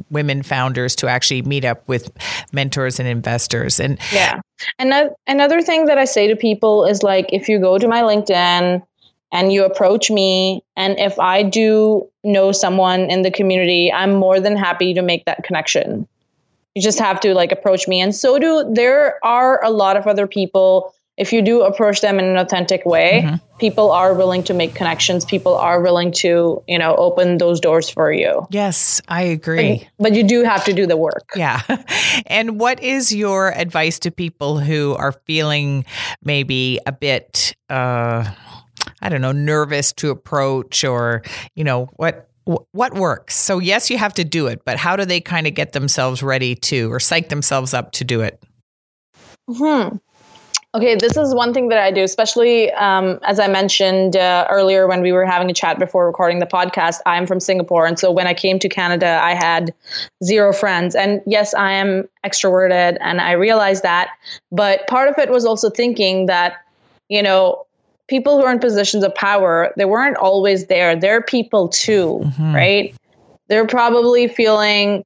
women 0.09 0.43
founders 0.43 0.95
to 0.97 1.07
actually 1.07 1.41
meet 1.41 1.65
up 1.65 1.87
with 1.87 2.11
mentors 2.51 2.99
and 2.99 3.07
investors 3.07 3.79
and 3.79 3.97
yeah 4.11 4.39
and 4.77 5.09
another 5.25 5.61
thing 5.61 5.85
that 5.85 5.97
i 5.97 6.05
say 6.05 6.27
to 6.27 6.35
people 6.35 6.85
is 6.85 7.01
like 7.01 7.25
if 7.31 7.49
you 7.49 7.59
go 7.59 7.77
to 7.77 7.87
my 7.87 8.01
linkedin 8.01 8.85
and 9.31 9.51
you 9.51 9.63
approach 9.65 10.11
me 10.11 10.63
and 10.75 10.99
if 10.99 11.17
i 11.17 11.41
do 11.41 12.07
know 12.23 12.51
someone 12.51 13.09
in 13.09 13.21
the 13.23 13.31
community 13.31 13.91
i'm 13.91 14.13
more 14.13 14.39
than 14.39 14.55
happy 14.55 14.93
to 14.93 15.01
make 15.01 15.25
that 15.25 15.43
connection 15.43 16.07
you 16.75 16.81
just 16.81 16.99
have 16.99 17.19
to 17.21 17.33
like 17.33 17.51
approach 17.51 17.87
me. 17.87 18.01
And 18.01 18.15
so 18.15 18.39
do 18.39 18.69
there 18.73 19.23
are 19.23 19.63
a 19.63 19.69
lot 19.69 19.97
of 19.97 20.07
other 20.07 20.27
people. 20.27 20.93
If 21.15 21.31
you 21.31 21.43
do 21.43 21.61
approach 21.61 22.01
them 22.01 22.17
in 22.17 22.25
an 22.25 22.37
authentic 22.37 22.87
way 22.87 23.21
mm-hmm. 23.23 23.57
people 23.59 23.91
are 23.91 24.15
willing 24.15 24.43
to 24.45 24.53
make 24.55 24.73
connections. 24.73 25.23
People 25.23 25.53
are 25.53 25.79
willing 25.79 26.11
to 26.13 26.63
you 26.67 26.79
know 26.79 26.95
open 26.95 27.37
those 27.37 27.59
doors 27.59 27.89
for 27.89 28.11
you. 28.11 28.47
Yes 28.49 29.01
i 29.07 29.21
agree. 29.21 29.87
But, 29.97 30.03
but 30.03 30.13
you 30.15 30.23
do 30.23 30.43
have 30.43 30.65
to 30.65 30.73
do 30.73 30.87
the 30.87 30.97
work. 30.97 31.29
Yeah. 31.35 31.61
And 32.27 32.59
what 32.59 32.81
is 32.81 33.13
your 33.13 33.51
advice 33.53 33.99
to 33.99 34.11
people 34.11 34.59
who 34.59 34.95
are 34.95 35.11
feeling 35.25 35.85
maybe 36.23 36.79
a 36.85 36.91
bit 36.91 37.55
uh 37.69 38.29
i 39.01 39.09
don't 39.09 39.21
know 39.21 39.31
nervous 39.31 39.93
to 39.93 40.09
approach 40.09 40.83
or 40.83 41.21
you 41.55 41.63
know 41.63 41.89
what 41.95 42.29
what 42.45 42.93
works? 42.93 43.35
So, 43.35 43.59
yes, 43.59 43.89
you 43.89 43.97
have 43.97 44.13
to 44.15 44.23
do 44.23 44.47
it, 44.47 44.65
but 44.65 44.77
how 44.77 44.95
do 44.95 45.05
they 45.05 45.21
kind 45.21 45.47
of 45.47 45.53
get 45.53 45.73
themselves 45.73 46.21
ready 46.21 46.55
to 46.55 46.91
or 46.91 46.99
psych 46.99 47.29
themselves 47.29 47.73
up 47.73 47.91
to 47.93 48.03
do 48.03 48.21
it? 48.21 48.43
Hmm. 49.49 49.97
Okay, 50.75 50.95
this 50.95 51.15
is 51.17 51.35
one 51.35 51.53
thing 51.53 51.67
that 51.67 51.77
I 51.77 51.91
do, 51.91 52.01
especially 52.01 52.71
um, 52.71 53.19
as 53.21 53.39
I 53.39 53.47
mentioned 53.47 54.15
uh, 54.15 54.47
earlier 54.49 54.87
when 54.87 55.01
we 55.01 55.11
were 55.11 55.23
having 55.23 55.47
a 55.51 55.53
chat 55.53 55.77
before 55.77 56.07
recording 56.07 56.39
the 56.39 56.47
podcast. 56.47 56.97
I'm 57.05 57.27
from 57.27 57.39
Singapore. 57.39 57.85
And 57.85 57.99
so 57.99 58.11
when 58.11 58.25
I 58.25 58.33
came 58.33 58.57
to 58.57 58.67
Canada, 58.67 59.19
I 59.21 59.35
had 59.35 59.71
zero 60.23 60.51
friends. 60.51 60.95
And 60.95 61.21
yes, 61.27 61.53
I 61.53 61.73
am 61.73 62.09
extroverted 62.25 62.97
and 63.01 63.21
I 63.21 63.33
realized 63.33 63.83
that. 63.83 64.09
But 64.51 64.87
part 64.87 65.09
of 65.09 65.19
it 65.19 65.29
was 65.29 65.45
also 65.45 65.69
thinking 65.69 66.25
that, 66.25 66.55
you 67.07 67.21
know, 67.21 67.67
people 68.07 68.37
who 68.37 68.45
are 68.45 68.51
in 68.51 68.59
positions 68.59 69.03
of 69.03 69.13
power, 69.15 69.73
they 69.77 69.85
weren't 69.85 70.17
always 70.17 70.67
there. 70.67 70.95
They're 70.95 71.21
people 71.21 71.69
too, 71.69 72.21
mm-hmm. 72.23 72.55
right? 72.55 72.95
They're 73.47 73.67
probably 73.67 74.27
feeling 74.27 75.03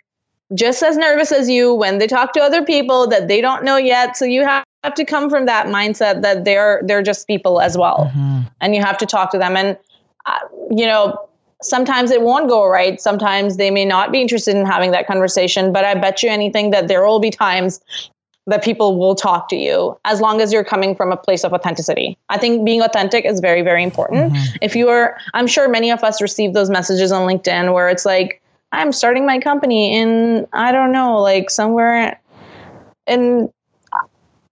just 0.53 0.81
as 0.81 0.97
nervous 0.97 1.31
as 1.31 1.49
you 1.49 1.73
when 1.73 1.97
they 1.97 2.07
talk 2.07 2.33
to 2.33 2.41
other 2.41 2.63
people 2.63 3.07
that 3.07 3.27
they 3.27 3.41
don't 3.41 3.63
know 3.63 3.77
yet. 3.77 4.15
So 4.15 4.25
you 4.25 4.43
have 4.43 4.63
to 4.95 5.05
come 5.05 5.29
from 5.29 5.45
that 5.45 5.67
mindset 5.67 6.21
that 6.21 6.45
they're 6.45 6.81
they're 6.86 7.03
just 7.03 7.27
people 7.27 7.60
as 7.60 7.77
well, 7.77 8.12
mm-hmm. 8.13 8.41
and 8.62 8.75
you 8.75 8.81
have 8.81 8.97
to 8.99 9.05
talk 9.05 9.31
to 9.31 9.38
them. 9.38 9.57
And 9.57 9.77
uh, 10.25 10.39
you 10.71 10.86
know, 10.86 11.27
sometimes 11.62 12.12
it 12.12 12.21
won't 12.21 12.49
go 12.49 12.65
right. 12.65 13.01
Sometimes 13.01 13.57
they 13.57 13.71
may 13.71 13.86
not 13.86 14.12
be 14.12 14.21
interested 14.21 14.55
in 14.55 14.65
having 14.65 14.91
that 14.91 15.07
conversation. 15.07 15.73
But 15.73 15.83
I 15.83 15.95
bet 15.95 16.23
you 16.23 16.29
anything 16.29 16.71
that 16.71 16.88
there 16.88 17.05
will 17.05 17.19
be 17.19 17.31
times 17.31 17.81
that 18.47 18.63
people 18.63 18.97
will 18.97 19.13
talk 19.13 19.49
to 19.49 19.55
you 19.55 19.97
as 20.05 20.21
long 20.21 20.41
as 20.41 20.51
you're 20.51 20.63
coming 20.63 20.95
from 20.95 21.12
a 21.12 21.17
place 21.17 21.43
of 21.43 21.53
authenticity. 21.53 22.17
I 22.29 22.38
think 22.38 22.65
being 22.65 22.81
authentic 22.81 23.25
is 23.25 23.41
very, 23.41 23.62
very 23.62 23.83
important. 23.83 24.33
Mm-hmm. 24.33 24.55
If 24.62 24.75
you 24.75 24.88
are, 24.88 25.17
I'm 25.33 25.47
sure 25.47 25.67
many 25.67 25.91
of 25.91 26.03
us 26.03 26.21
receive 26.21 26.53
those 26.53 26.69
messages 26.69 27.12
on 27.12 27.27
LinkedIn 27.27 27.73
where 27.73 27.89
it's 27.89 28.05
like, 28.05 28.41
I'm 28.71 28.91
starting 28.91 29.25
my 29.25 29.39
company 29.39 29.97
in, 29.97 30.47
I 30.53 30.71
don't 30.71 30.91
know, 30.91 31.21
like 31.21 31.49
somewhere 31.49 32.19
in 33.05 33.51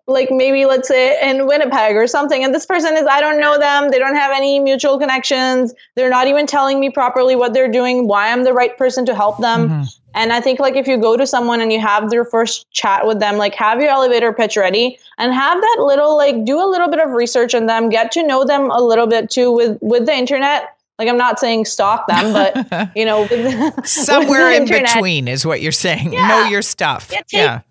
like 0.08 0.30
maybe 0.30 0.66
let's 0.66 0.88
say 0.88 1.18
in 1.30 1.48
Winnipeg 1.48 1.96
or 1.96 2.06
something. 2.06 2.44
And 2.44 2.54
this 2.54 2.66
person 2.66 2.96
is, 2.96 3.06
I 3.10 3.22
don't 3.22 3.40
know 3.40 3.58
them. 3.58 3.90
They 3.90 3.98
don't 3.98 4.16
have 4.16 4.32
any 4.32 4.60
mutual 4.60 5.00
connections. 5.00 5.74
They're 5.96 6.12
not 6.12 6.28
even 6.28 6.46
telling 6.46 6.80
me 6.80 6.92
properly 6.92 7.36
what 7.36 7.54
they're 7.54 7.72
doing, 7.72 8.08
why 8.08 8.32
I'm 8.32 8.44
the 8.44 8.54
right 8.54 8.78
person 8.78 9.06
to 9.08 9.16
help 9.16 9.40
them. 9.40 9.70
Mm-hmm. 9.70 9.84
And 10.16 10.32
I 10.32 10.40
think 10.40 10.60
like 10.62 10.76
if 10.76 10.88
you 10.88 10.98
go 10.98 11.18
to 11.18 11.28
someone 11.28 11.60
and 11.60 11.72
you 11.72 11.80
have 11.82 12.10
their 12.10 12.24
first 12.24 12.72
chat 12.72 13.06
with 13.06 13.20
them, 13.20 13.36
like 13.36 13.54
have 13.56 13.82
your 13.82 13.90
elevator 13.90 14.32
pitch 14.32 14.56
ready 14.56 14.98
and 15.18 15.34
have 15.34 15.60
that 15.60 15.78
little 15.80 16.16
like 16.18 16.46
do 16.46 16.58
a 16.58 16.66
little 16.66 16.88
bit 16.88 17.00
of 17.00 17.12
research 17.12 17.54
on 17.54 17.66
them, 17.66 17.90
get 17.90 18.14
to 18.14 18.24
know 18.24 18.46
them 18.46 18.72
a 18.72 18.82
little 18.82 19.08
bit 19.08 19.30
too 19.30 19.52
with 19.52 19.78
with 19.82 20.06
the 20.06 20.14
internet. 20.14 20.78
Like 20.98 21.10
I'm 21.10 21.18
not 21.18 21.38
saying 21.38 21.66
stalk 21.66 22.08
them, 22.08 22.32
but 22.32 22.92
you 22.96 23.04
know, 23.04 23.24
with, 23.30 23.86
somewhere 23.88 24.48
with 24.48 24.56
in 24.56 24.62
internet, 24.64 24.94
between 24.94 25.28
is 25.28 25.46
what 25.46 25.62
you're 25.62 25.74
saying. 25.74 26.14
Yeah. 26.14 26.28
Know 26.30 26.46
your 26.46 26.62
stuff. 26.62 27.12
Yeah, 27.12 27.22
yeah. 27.32 27.62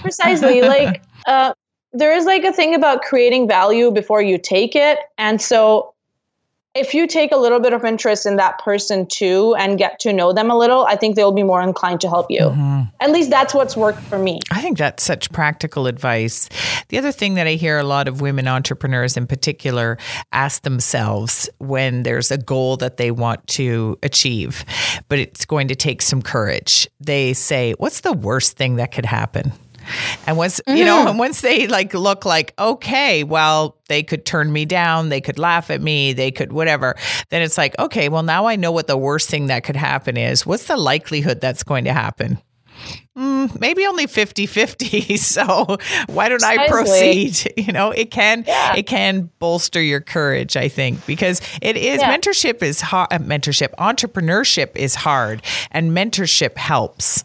precisely. 0.00 0.60
like 0.62 1.00
uh, 1.26 1.54
there 1.92 2.12
is 2.12 2.24
like 2.24 2.42
a 2.42 2.52
thing 2.52 2.74
about 2.74 3.02
creating 3.02 3.46
value 3.46 3.92
before 3.92 4.20
you 4.20 4.36
take 4.36 4.74
it, 4.74 4.98
and 5.16 5.40
so 5.40 5.93
if 6.74 6.92
you 6.92 7.06
take 7.06 7.30
a 7.30 7.36
little 7.36 7.60
bit 7.60 7.72
of 7.72 7.84
interest 7.84 8.26
in 8.26 8.36
that 8.36 8.58
person 8.58 9.06
too 9.06 9.54
and 9.56 9.78
get 9.78 10.00
to 10.00 10.12
know 10.12 10.32
them 10.32 10.50
a 10.50 10.58
little, 10.58 10.84
I 10.86 10.96
think 10.96 11.14
they'll 11.14 11.30
be 11.30 11.44
more 11.44 11.62
inclined 11.62 12.00
to 12.00 12.08
help 12.08 12.30
you. 12.30 12.40
Mm-hmm. 12.40 12.82
At 13.00 13.10
least 13.10 13.30
that's 13.30 13.54
what's 13.54 13.76
worked 13.76 14.00
for 14.00 14.18
me. 14.18 14.40
I 14.50 14.60
think 14.60 14.76
that's 14.78 15.04
such 15.04 15.30
practical 15.30 15.86
advice. 15.86 16.48
The 16.88 16.98
other 16.98 17.12
thing 17.12 17.34
that 17.34 17.46
I 17.46 17.52
hear 17.52 17.78
a 17.78 17.84
lot 17.84 18.08
of 18.08 18.20
women 18.20 18.48
entrepreneurs 18.48 19.16
in 19.16 19.28
particular 19.28 19.98
ask 20.32 20.62
themselves 20.62 21.48
when 21.58 22.02
there's 22.02 22.32
a 22.32 22.38
goal 22.38 22.76
that 22.78 22.96
they 22.96 23.12
want 23.12 23.46
to 23.48 23.96
achieve, 24.02 24.64
but 25.08 25.20
it's 25.20 25.44
going 25.44 25.68
to 25.68 25.76
take 25.76 26.02
some 26.02 26.22
courage, 26.22 26.88
they 26.98 27.34
say, 27.34 27.74
What's 27.78 28.00
the 28.00 28.12
worst 28.12 28.56
thing 28.56 28.76
that 28.76 28.90
could 28.90 29.06
happen? 29.06 29.52
And 30.26 30.36
once, 30.36 30.60
mm-hmm. 30.60 30.76
you 30.76 30.84
know, 30.84 30.98
mm-hmm. 30.98 31.08
and 31.08 31.18
once 31.18 31.40
they 31.40 31.66
like 31.66 31.94
look 31.94 32.24
like, 32.24 32.54
okay, 32.58 33.24
well, 33.24 33.76
they 33.88 34.02
could 34.02 34.24
turn 34.24 34.52
me 34.52 34.64
down, 34.64 35.08
they 35.08 35.20
could 35.20 35.38
laugh 35.38 35.70
at 35.70 35.80
me, 35.80 36.12
they 36.12 36.30
could 36.30 36.52
whatever, 36.52 36.96
then 37.30 37.42
it's 37.42 37.58
like, 37.58 37.78
okay, 37.78 38.08
well, 38.08 38.22
now 38.22 38.46
I 38.46 38.56
know 38.56 38.72
what 38.72 38.86
the 38.86 38.96
worst 38.96 39.28
thing 39.28 39.46
that 39.48 39.64
could 39.64 39.76
happen 39.76 40.16
is. 40.16 40.46
What's 40.46 40.66
the 40.66 40.76
likelihood 40.76 41.40
that's 41.40 41.62
going 41.62 41.84
to 41.84 41.92
happen? 41.92 42.38
Mm, 43.16 43.60
maybe 43.60 43.86
only 43.86 44.08
50 44.08 44.46
50 44.46 45.16
so 45.18 45.78
why 46.06 46.28
don't 46.28 46.42
i 46.42 46.66
proceed 46.66 47.52
you 47.56 47.72
know 47.72 47.92
it 47.92 48.10
can 48.10 48.42
yeah. 48.44 48.74
it 48.74 48.88
can 48.88 49.30
bolster 49.38 49.80
your 49.80 50.00
courage 50.00 50.56
i 50.56 50.68
think 50.68 51.06
because 51.06 51.40
it 51.62 51.76
is 51.76 52.00
yeah. 52.00 52.12
mentorship 52.12 52.60
is 52.60 52.80
hard 52.80 53.12
uh, 53.12 53.18
mentorship 53.18 53.72
entrepreneurship 53.78 54.74
is 54.74 54.96
hard 54.96 55.42
and 55.70 55.92
mentorship 55.92 56.56
helps 56.56 57.24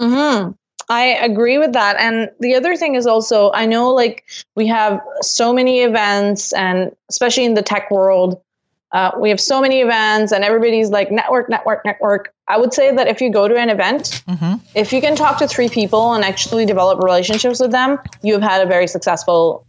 mm-hmm. 0.00 0.50
I 0.90 1.04
agree 1.04 1.56
with 1.56 1.72
that. 1.74 1.96
And 2.00 2.30
the 2.40 2.56
other 2.56 2.74
thing 2.74 2.96
is 2.96 3.06
also, 3.06 3.52
I 3.52 3.64
know 3.64 3.90
like 3.90 4.24
we 4.56 4.66
have 4.66 5.00
so 5.22 5.52
many 5.52 5.82
events, 5.82 6.52
and 6.52 6.94
especially 7.08 7.44
in 7.44 7.54
the 7.54 7.62
tech 7.62 7.92
world, 7.92 8.42
uh, 8.90 9.12
we 9.16 9.28
have 9.30 9.40
so 9.40 9.60
many 9.60 9.82
events, 9.82 10.32
and 10.32 10.42
everybody's 10.42 10.90
like 10.90 11.12
network, 11.12 11.48
network, 11.48 11.84
network. 11.84 12.34
I 12.48 12.58
would 12.58 12.74
say 12.74 12.92
that 12.92 13.06
if 13.06 13.20
you 13.20 13.30
go 13.30 13.46
to 13.46 13.56
an 13.56 13.70
event, 13.70 14.24
mm-hmm. 14.28 14.54
if 14.74 14.92
you 14.92 15.00
can 15.00 15.14
talk 15.14 15.38
to 15.38 15.46
three 15.46 15.68
people 15.68 16.12
and 16.12 16.24
actually 16.24 16.66
develop 16.66 16.98
relationships 16.98 17.60
with 17.60 17.70
them, 17.70 18.00
you 18.22 18.32
have 18.32 18.42
had 18.42 18.66
a 18.66 18.66
very 18.66 18.88
successful 18.88 19.64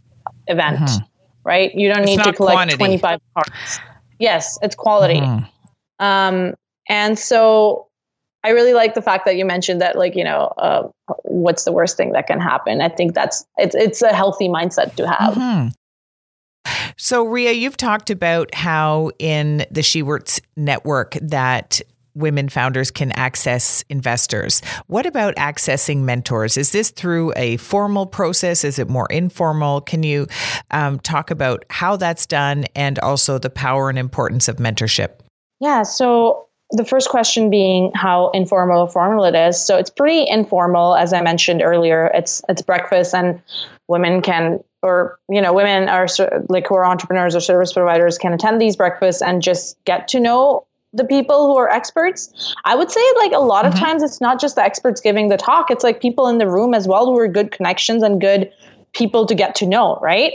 event, 0.48 0.80
mm-hmm. 0.80 1.04
right? 1.44 1.72
You 1.72 1.88
don't 1.88 2.02
it's 2.02 2.16
need 2.16 2.24
to 2.24 2.32
collect 2.32 2.56
quantity. 2.56 2.78
25 2.78 3.20
cards. 3.34 3.80
Yes, 4.18 4.58
it's 4.60 4.74
quality. 4.74 5.20
Mm-hmm. 5.20 6.04
Um, 6.04 6.54
and 6.88 7.16
so 7.16 7.86
I 8.44 8.50
really 8.50 8.74
like 8.74 8.94
the 8.94 9.02
fact 9.02 9.24
that 9.26 9.36
you 9.36 9.44
mentioned 9.44 9.80
that, 9.80 9.96
like, 9.96 10.16
you 10.16 10.24
know, 10.24 10.52
uh, 10.58 10.88
what's 11.24 11.64
the 11.64 11.72
worst 11.72 11.96
thing 11.96 12.12
that 12.12 12.26
can 12.26 12.40
happen? 12.40 12.80
I 12.80 12.88
think 12.88 13.14
that's 13.14 13.44
it's 13.56 13.74
it's 13.74 14.02
a 14.02 14.12
healthy 14.12 14.48
mindset 14.48 14.94
to 14.96 15.08
have. 15.08 15.34
Mm-hmm. 15.34 15.68
So, 16.96 17.24
Ria, 17.24 17.52
you've 17.52 17.76
talked 17.76 18.10
about 18.10 18.54
how 18.54 19.10
in 19.18 19.58
the 19.70 19.80
SheWorx 19.80 20.40
network 20.56 21.16
that 21.20 21.80
women 22.14 22.48
founders 22.48 22.90
can 22.90 23.10
access 23.12 23.82
investors. 23.88 24.60
What 24.86 25.06
about 25.06 25.34
accessing 25.36 26.00
mentors? 26.00 26.56
Is 26.56 26.72
this 26.72 26.90
through 26.90 27.32
a 27.36 27.56
formal 27.56 28.06
process? 28.06 28.64
Is 28.64 28.78
it 28.78 28.88
more 28.88 29.06
informal? 29.06 29.80
Can 29.80 30.02
you 30.02 30.26
um, 30.70 31.00
talk 31.00 31.30
about 31.30 31.64
how 31.70 31.96
that's 31.96 32.26
done 32.26 32.66
and 32.76 32.98
also 32.98 33.38
the 33.38 33.50
power 33.50 33.88
and 33.88 33.98
importance 33.98 34.48
of 34.48 34.56
mentorship? 34.56 35.20
Yeah. 35.58 35.84
So 35.84 36.48
the 36.72 36.84
first 36.84 37.10
question 37.10 37.50
being 37.50 37.92
how 37.94 38.30
informal 38.30 38.80
or 38.80 38.88
formal 38.88 39.24
it 39.24 39.34
is. 39.34 39.64
So 39.64 39.76
it's 39.76 39.90
pretty 39.90 40.28
informal, 40.28 40.96
as 40.96 41.12
I 41.12 41.20
mentioned 41.20 41.62
earlier. 41.62 42.10
It's 42.14 42.42
it's 42.48 42.62
breakfast, 42.62 43.14
and 43.14 43.40
women 43.88 44.22
can, 44.22 44.58
or 44.82 45.18
you 45.28 45.40
know, 45.40 45.52
women 45.52 45.88
are 45.88 46.06
like 46.48 46.66
who 46.66 46.74
are 46.74 46.86
entrepreneurs 46.86 47.36
or 47.36 47.40
service 47.40 47.72
providers 47.72 48.18
can 48.18 48.32
attend 48.32 48.60
these 48.60 48.74
breakfasts 48.74 49.22
and 49.22 49.42
just 49.42 49.76
get 49.84 50.08
to 50.08 50.20
know 50.20 50.66
the 50.94 51.04
people 51.04 51.46
who 51.46 51.56
are 51.56 51.70
experts. 51.70 52.54
I 52.64 52.74
would 52.74 52.90
say 52.90 53.04
like 53.16 53.32
a 53.32 53.40
lot 53.40 53.66
of 53.66 53.74
mm-hmm. 53.74 53.84
times 53.84 54.02
it's 54.02 54.20
not 54.20 54.40
just 54.40 54.56
the 54.56 54.62
experts 54.62 55.00
giving 55.00 55.28
the 55.28 55.36
talk; 55.36 55.70
it's 55.70 55.84
like 55.84 56.00
people 56.00 56.26
in 56.26 56.38
the 56.38 56.48
room 56.48 56.72
as 56.72 56.88
well 56.88 57.06
who 57.06 57.18
are 57.18 57.28
good 57.28 57.52
connections 57.52 58.02
and 58.02 58.20
good 58.20 58.50
people 58.94 59.26
to 59.26 59.34
get 59.34 59.54
to 59.56 59.66
know, 59.66 59.98
right? 60.02 60.32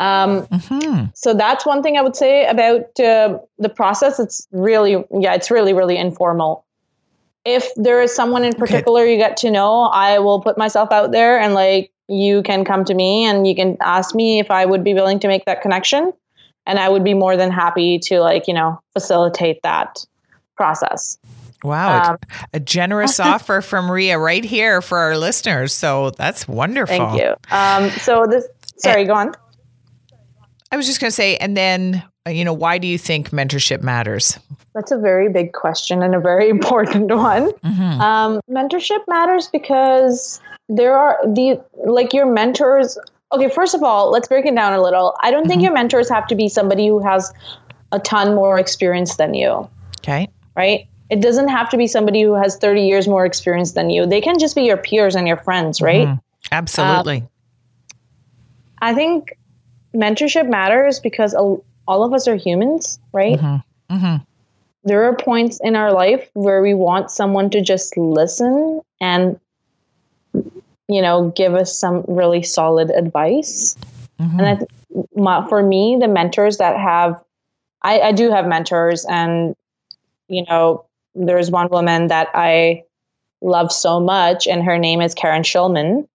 Um, 0.00 0.46
mm-hmm. 0.46 1.04
So 1.14 1.34
that's 1.34 1.66
one 1.66 1.82
thing 1.82 1.98
I 1.98 2.00
would 2.00 2.16
say 2.16 2.46
about 2.46 2.98
uh, 2.98 3.38
the 3.58 3.68
process. 3.68 4.18
It's 4.18 4.48
really, 4.50 5.04
yeah, 5.12 5.34
it's 5.34 5.50
really, 5.50 5.74
really 5.74 5.98
informal. 5.98 6.64
If 7.44 7.68
there 7.76 8.02
is 8.02 8.14
someone 8.14 8.42
in 8.42 8.54
particular 8.54 9.02
okay. 9.02 9.12
you 9.12 9.18
get 9.18 9.36
to 9.38 9.50
know, 9.50 9.82
I 9.82 10.18
will 10.18 10.40
put 10.40 10.56
myself 10.56 10.90
out 10.90 11.12
there 11.12 11.38
and 11.38 11.52
like 11.52 11.92
you 12.08 12.42
can 12.42 12.64
come 12.64 12.84
to 12.86 12.94
me 12.94 13.24
and 13.24 13.46
you 13.46 13.54
can 13.54 13.76
ask 13.82 14.14
me 14.14 14.40
if 14.40 14.50
I 14.50 14.64
would 14.64 14.82
be 14.82 14.94
willing 14.94 15.20
to 15.20 15.28
make 15.28 15.44
that 15.44 15.60
connection. 15.60 16.12
And 16.66 16.78
I 16.78 16.88
would 16.88 17.04
be 17.04 17.14
more 17.14 17.36
than 17.36 17.50
happy 17.50 17.98
to 18.04 18.20
like, 18.20 18.48
you 18.48 18.54
know, 18.54 18.80
facilitate 18.94 19.62
that 19.62 20.04
process. 20.56 21.18
Wow, 21.62 22.12
um, 22.12 22.18
a 22.54 22.60
generous 22.60 23.20
offer 23.20 23.60
from 23.60 23.90
Ria 23.90 24.18
right 24.18 24.44
here 24.44 24.80
for 24.80 24.96
our 24.96 25.18
listeners. 25.18 25.74
So 25.74 26.10
that's 26.10 26.48
wonderful. 26.48 26.96
Thank 26.96 27.20
you. 27.20 27.34
Um, 27.50 27.90
so 27.90 28.24
this, 28.26 28.46
sorry, 28.78 29.04
go 29.04 29.12
on. 29.12 29.34
I 30.72 30.76
was 30.76 30.86
just 30.86 31.00
going 31.00 31.08
to 31.08 31.14
say, 31.14 31.36
and 31.36 31.56
then, 31.56 32.02
uh, 32.26 32.30
you 32.30 32.44
know, 32.44 32.52
why 32.52 32.78
do 32.78 32.86
you 32.86 32.98
think 32.98 33.30
mentorship 33.30 33.82
matters? 33.82 34.38
That's 34.74 34.92
a 34.92 34.98
very 34.98 35.28
big 35.28 35.52
question 35.52 36.02
and 36.02 36.14
a 36.14 36.20
very 36.20 36.48
important 36.56 37.10
one. 37.10 37.50
Mm-hmm. 37.50 38.00
Um, 38.00 38.40
mentorship 38.48 39.00
matters 39.08 39.48
because 39.48 40.40
there 40.68 40.96
are 40.96 41.18
the 41.24 41.60
like 41.84 42.12
your 42.12 42.26
mentors. 42.26 42.98
Okay, 43.32 43.48
first 43.48 43.74
of 43.74 43.82
all, 43.82 44.10
let's 44.10 44.28
break 44.28 44.46
it 44.46 44.54
down 44.54 44.72
a 44.72 44.82
little. 44.82 45.16
I 45.22 45.30
don't 45.30 45.42
mm-hmm. 45.42 45.50
think 45.50 45.62
your 45.62 45.72
mentors 45.72 46.08
have 46.08 46.26
to 46.28 46.34
be 46.34 46.48
somebody 46.48 46.86
who 46.86 47.00
has 47.00 47.32
a 47.92 47.98
ton 47.98 48.34
more 48.34 48.58
experience 48.58 49.16
than 49.16 49.34
you. 49.34 49.68
Okay. 50.00 50.28
Right? 50.56 50.86
It 51.10 51.20
doesn't 51.20 51.48
have 51.48 51.68
to 51.70 51.76
be 51.76 51.88
somebody 51.88 52.22
who 52.22 52.34
has 52.34 52.56
30 52.56 52.82
years 52.82 53.08
more 53.08 53.26
experience 53.26 53.72
than 53.72 53.90
you. 53.90 54.06
They 54.06 54.20
can 54.20 54.38
just 54.38 54.54
be 54.54 54.62
your 54.62 54.76
peers 54.76 55.16
and 55.16 55.26
your 55.26 55.38
friends, 55.38 55.80
right? 55.80 56.06
Mm-hmm. 56.06 56.52
Absolutely. 56.52 57.16
Um, 57.16 57.28
I 58.80 58.94
think 58.94 59.36
mentorship 59.94 60.48
matters 60.48 61.00
because 61.00 61.34
all 61.34 61.64
of 61.88 62.12
us 62.12 62.28
are 62.28 62.36
humans, 62.36 62.98
right? 63.12 63.38
Mm-hmm. 63.38 63.94
Mm-hmm. 63.96 64.24
There 64.84 65.04
are 65.04 65.16
points 65.16 65.60
in 65.62 65.76
our 65.76 65.92
life 65.92 66.30
where 66.32 66.62
we 66.62 66.74
want 66.74 67.10
someone 67.10 67.50
to 67.50 67.60
just 67.60 67.96
listen 67.96 68.80
and, 69.00 69.38
you 70.88 71.02
know, 71.02 71.30
give 71.36 71.54
us 71.54 71.76
some 71.76 72.04
really 72.08 72.42
solid 72.42 72.90
advice. 72.90 73.76
Mm-hmm. 74.18 74.40
And 74.40 74.66
my, 75.14 75.46
for 75.48 75.62
me, 75.62 75.98
the 76.00 76.08
mentors 76.08 76.58
that 76.58 76.78
have, 76.78 77.22
I, 77.82 78.00
I 78.00 78.12
do 78.12 78.30
have 78.30 78.46
mentors, 78.46 79.04
and, 79.04 79.54
you 80.28 80.44
know, 80.44 80.84
there's 81.14 81.50
one 81.50 81.68
woman 81.70 82.08
that 82.08 82.28
I 82.34 82.84
love 83.40 83.72
so 83.72 84.00
much, 84.00 84.46
and 84.46 84.62
her 84.62 84.78
name 84.78 85.00
is 85.00 85.14
Karen 85.14 85.42
Shulman. 85.42 86.06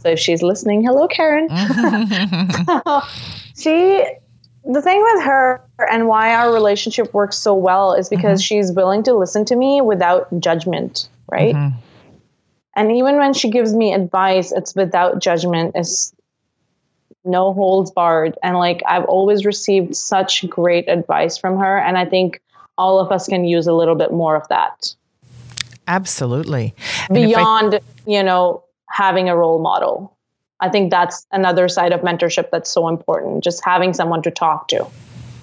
Mm-hmm. 0.00 0.08
So 0.08 0.12
if 0.12 0.18
she's 0.18 0.42
listening, 0.42 0.84
hello, 0.84 1.08
Karen. 1.08 1.48
she, 3.56 4.04
the 4.64 4.82
thing 4.82 5.02
with 5.02 5.24
her 5.24 5.62
and 5.90 6.06
why 6.06 6.34
our 6.34 6.52
relationship 6.52 7.12
works 7.12 7.36
so 7.36 7.54
well 7.54 7.94
is 7.94 8.08
because 8.08 8.40
mm-hmm. 8.40 8.60
she's 8.60 8.72
willing 8.72 9.02
to 9.04 9.14
listen 9.14 9.44
to 9.46 9.56
me 9.56 9.80
without 9.80 10.28
judgment, 10.40 11.08
right? 11.30 11.54
Mm-hmm. 11.54 11.78
And 12.76 12.92
even 12.92 13.16
when 13.16 13.34
she 13.34 13.50
gives 13.50 13.74
me 13.74 13.92
advice, 13.92 14.52
it's 14.52 14.74
without 14.74 15.20
judgment. 15.20 15.72
It's 15.74 16.14
no 17.24 17.52
holds 17.52 17.90
barred. 17.90 18.38
And 18.42 18.56
like 18.56 18.82
I've 18.86 19.04
always 19.04 19.44
received 19.44 19.96
such 19.96 20.48
great 20.48 20.88
advice 20.88 21.36
from 21.36 21.58
her. 21.58 21.78
And 21.78 21.98
I 21.98 22.04
think 22.04 22.40
all 22.78 22.98
of 22.98 23.12
us 23.12 23.26
can 23.26 23.44
use 23.44 23.66
a 23.66 23.74
little 23.74 23.96
bit 23.96 24.12
more 24.12 24.36
of 24.36 24.48
that. 24.48 24.94
Absolutely. 25.86 26.74
Beyond, 27.12 27.74
I, 27.74 27.80
you 28.06 28.22
know, 28.22 28.62
having 28.90 29.28
a 29.28 29.36
role 29.36 29.60
model. 29.60 30.16
I 30.60 30.68
think 30.68 30.90
that's 30.90 31.26
another 31.32 31.68
side 31.68 31.92
of 31.92 32.00
mentorship 32.00 32.50
that's 32.50 32.70
so 32.70 32.88
important, 32.88 33.42
just 33.42 33.64
having 33.64 33.94
someone 33.94 34.22
to 34.22 34.30
talk 34.30 34.68
to. 34.68 34.86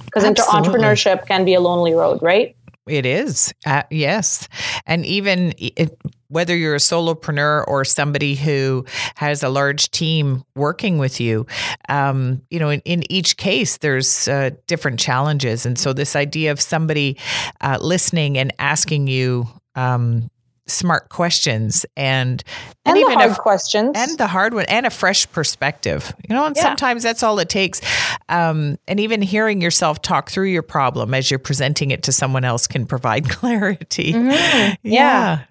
Because 0.05 0.23
inter- 0.23 0.43
entrepreneurship 0.43 1.25
can 1.27 1.43
be 1.43 1.53
a 1.53 1.59
lonely 1.59 1.93
road, 1.93 2.21
right? 2.21 2.55
It 2.87 3.05
is, 3.05 3.53
uh, 3.65 3.83
yes. 3.89 4.47
And 4.85 5.05
even 5.05 5.53
it, 5.57 5.99
whether 6.29 6.55
you're 6.55 6.75
a 6.75 6.79
solopreneur 6.79 7.65
or 7.67 7.85
somebody 7.85 8.35
who 8.35 8.85
has 9.15 9.43
a 9.43 9.49
large 9.49 9.91
team 9.91 10.43
working 10.55 10.97
with 10.97 11.19
you, 11.19 11.45
um, 11.89 12.41
you 12.49 12.59
know, 12.59 12.69
in, 12.69 12.81
in, 12.81 13.09
each 13.11 13.37
case, 13.37 13.77
there's 13.77 14.27
uh, 14.27 14.51
different 14.67 14.99
challenges. 14.99 15.65
And 15.65 15.77
so, 15.77 15.93
this 15.93 16.15
idea 16.15 16.51
of 16.51 16.61
somebody 16.61 17.17
uh, 17.61 17.77
listening 17.81 18.37
and 18.37 18.53
asking 18.59 19.07
you, 19.07 19.47
um, 19.75 20.29
smart 20.67 21.09
questions 21.09 21.85
and 21.95 22.43
and, 22.85 22.97
and 22.97 22.97
even 22.97 23.13
hard 23.13 23.31
a, 23.31 23.35
questions 23.35 23.91
and 23.95 24.17
the 24.17 24.27
hard 24.27 24.53
one 24.53 24.65
and 24.65 24.85
a 24.85 24.89
fresh 24.89 25.29
perspective 25.31 26.13
you 26.27 26.35
know 26.35 26.45
and 26.45 26.55
yeah. 26.55 26.63
sometimes 26.63 27.03
that's 27.03 27.23
all 27.23 27.39
it 27.39 27.49
takes 27.49 27.81
um, 28.29 28.77
and 28.87 28.99
even 28.99 29.21
hearing 29.21 29.61
yourself 29.61 30.01
talk 30.01 30.29
through 30.29 30.47
your 30.47 30.61
problem 30.61 31.13
as 31.13 31.31
you're 31.31 31.39
presenting 31.39 31.91
it 31.91 32.03
to 32.03 32.11
someone 32.11 32.43
else 32.43 32.67
can 32.67 32.85
provide 32.85 33.29
clarity 33.29 34.13
mm-hmm. 34.13 34.29
yeah. 34.29 34.73
yeah. 34.83 35.43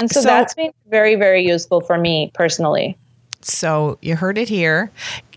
and 0.00 0.10
so, 0.10 0.20
so 0.20 0.26
that's 0.26 0.54
been 0.54 0.72
very 0.88 1.14
very 1.16 1.46
useful 1.46 1.80
for 1.80 1.98
me 1.98 2.30
personally 2.34 2.96
so 3.42 3.98
you 4.00 4.16
heard 4.16 4.38
it 4.38 4.48
here 4.48 4.90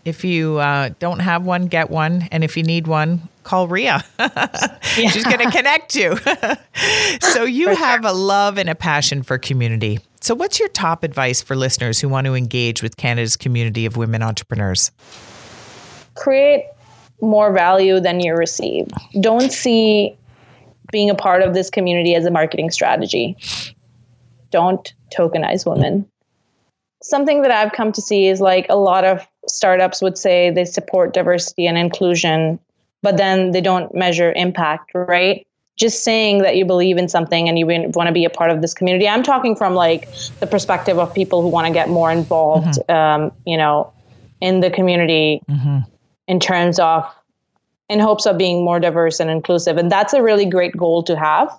if 0.05 0.23
you 0.23 0.59
uh, 0.59 0.91
don't 0.99 1.19
have 1.19 1.43
one, 1.43 1.65
get 1.65 1.89
one. 1.89 2.27
And 2.31 2.43
if 2.43 2.55
you 2.55 2.63
need 2.63 2.87
one, 2.87 3.27
call 3.45 3.67
Ria. 3.67 4.03
She's 4.81 5.23
going 5.23 5.39
to 5.39 5.51
connect 5.51 5.95
you. 5.95 6.17
so 7.21 7.43
you 7.43 7.69
for 7.69 7.75
have 7.75 8.01
sure. 8.01 8.11
a 8.11 8.13
love 8.13 8.57
and 8.57 8.69
a 8.69 8.75
passion 8.75 9.23
for 9.23 9.37
community. 9.37 9.99
So, 10.19 10.35
what's 10.35 10.59
your 10.59 10.69
top 10.69 11.03
advice 11.03 11.41
for 11.41 11.55
listeners 11.55 11.99
who 11.99 12.09
want 12.09 12.25
to 12.25 12.33
engage 12.33 12.81
with 12.81 12.97
Canada's 12.97 13.37
community 13.37 13.85
of 13.85 13.95
women 13.95 14.23
entrepreneurs? 14.23 14.91
Create 16.15 16.65
more 17.21 17.53
value 17.53 17.99
than 17.99 18.19
you 18.19 18.33
receive. 18.33 18.87
Don't 19.21 19.51
see 19.51 20.17
being 20.91 21.09
a 21.09 21.15
part 21.15 21.41
of 21.41 21.53
this 21.53 21.69
community 21.69 22.15
as 22.15 22.25
a 22.25 22.31
marketing 22.31 22.71
strategy. 22.71 23.37
Don't 24.51 24.93
tokenize 25.15 25.65
women. 25.69 26.09
Something 27.03 27.41
that 27.43 27.51
I've 27.51 27.71
come 27.71 27.91
to 27.91 28.01
see 28.01 28.27
is 28.27 28.41
like 28.41 28.65
a 28.69 28.75
lot 28.75 29.03
of 29.03 29.27
startups 29.47 30.01
would 30.01 30.17
say 30.17 30.49
they 30.49 30.65
support 30.65 31.13
diversity 31.13 31.67
and 31.67 31.77
inclusion, 31.77 32.59
but 33.05 33.17
then 33.17 33.51
they 33.51 33.61
don't 33.61 33.93
measure 33.93 34.33
impact, 34.35 34.89
right? 34.95 35.45
Just 35.77 36.03
saying 36.03 36.41
that 36.41 36.55
you 36.55 36.65
believe 36.65 36.97
in 36.97 37.07
something 37.07 37.47
and 37.47 37.59
you 37.59 37.67
want 37.67 38.07
to 38.07 38.11
be 38.11 38.25
a 38.25 38.31
part 38.31 38.49
of 38.49 38.63
this 38.63 38.73
community. 38.73 39.07
I'm 39.07 39.21
talking 39.21 39.55
from 39.55 39.75
like 39.75 40.09
the 40.39 40.47
perspective 40.47 40.97
of 40.97 41.13
people 41.13 41.43
who 41.43 41.49
want 41.49 41.67
to 41.67 41.73
get 41.73 41.87
more 41.87 42.11
involved, 42.11 42.79
mm-hmm. 42.89 42.91
um, 42.91 43.31
you 43.45 43.57
know, 43.57 43.93
in 44.41 44.61
the 44.61 44.71
community 44.71 45.39
mm-hmm. 45.47 45.81
in 46.27 46.39
terms 46.39 46.79
of, 46.79 47.05
in 47.89 47.99
hopes 47.99 48.25
of 48.25 48.39
being 48.39 48.65
more 48.65 48.79
diverse 48.79 49.19
and 49.19 49.29
inclusive. 49.29 49.77
And 49.77 49.91
that's 49.91 50.13
a 50.13 50.23
really 50.23 50.47
great 50.47 50.75
goal 50.75 51.03
to 51.03 51.15
have. 51.15 51.51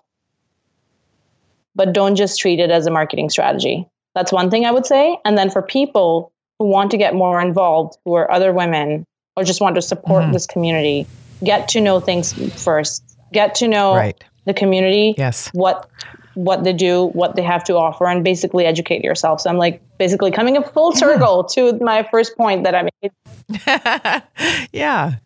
But 1.76 1.92
don't 1.92 2.16
just 2.16 2.40
treat 2.40 2.58
it 2.58 2.72
as 2.72 2.88
a 2.88 2.90
marketing 2.90 3.30
strategy. 3.30 3.86
That's 4.16 4.32
one 4.32 4.50
thing 4.50 4.64
I 4.64 4.72
would 4.72 4.86
say. 4.86 5.16
And 5.24 5.38
then 5.38 5.48
for 5.48 5.62
people 5.62 6.32
who 6.58 6.66
want 6.66 6.90
to 6.90 6.96
get 6.96 7.14
more 7.14 7.40
involved, 7.40 7.98
who 8.04 8.14
are 8.14 8.28
other 8.32 8.52
women, 8.52 9.06
or 9.36 9.44
just 9.44 9.60
want 9.60 9.76
to 9.76 9.82
support 9.82 10.24
mm-hmm. 10.24 10.32
this 10.32 10.46
community, 10.46 11.06
get 11.44 11.68
to 11.68 11.80
know 11.80 12.00
things 12.00 12.32
first. 12.62 13.02
Get 13.32 13.54
to 13.56 13.68
know 13.68 13.94
right. 13.94 14.24
the 14.44 14.54
community. 14.54 15.14
Yes. 15.16 15.48
What 15.52 15.88
what 16.34 16.64
they 16.64 16.72
do, 16.74 17.06
what 17.06 17.34
they 17.34 17.42
have 17.42 17.64
to 17.64 17.74
offer, 17.74 18.06
and 18.06 18.22
basically 18.22 18.66
educate 18.66 19.02
yourself. 19.02 19.40
So 19.40 19.50
I'm 19.50 19.56
like 19.56 19.80
basically 19.98 20.30
coming 20.30 20.56
a 20.56 20.62
full 20.62 20.92
circle 20.92 21.44
to 21.44 21.78
my 21.80 22.06
first 22.10 22.36
point 22.36 22.64
that 22.64 22.74
I 22.74 22.88
made. 23.02 24.68
yeah. 24.72 25.16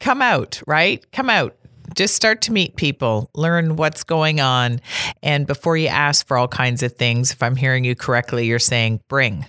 Come 0.00 0.22
out, 0.22 0.62
right? 0.66 1.04
Come 1.12 1.30
out 1.30 1.56
just 1.96 2.14
start 2.14 2.42
to 2.42 2.52
meet 2.52 2.76
people, 2.76 3.30
learn 3.34 3.76
what's 3.76 4.04
going 4.04 4.40
on. 4.40 4.80
And 5.22 5.46
before 5.46 5.76
you 5.76 5.88
ask 5.88 6.26
for 6.26 6.36
all 6.36 6.46
kinds 6.46 6.82
of 6.82 6.92
things, 6.92 7.32
if 7.32 7.42
I'm 7.42 7.56
hearing 7.56 7.84
you 7.84 7.96
correctly, 7.96 8.46
you're 8.46 8.58
saying 8.58 9.00
bring, 9.08 9.46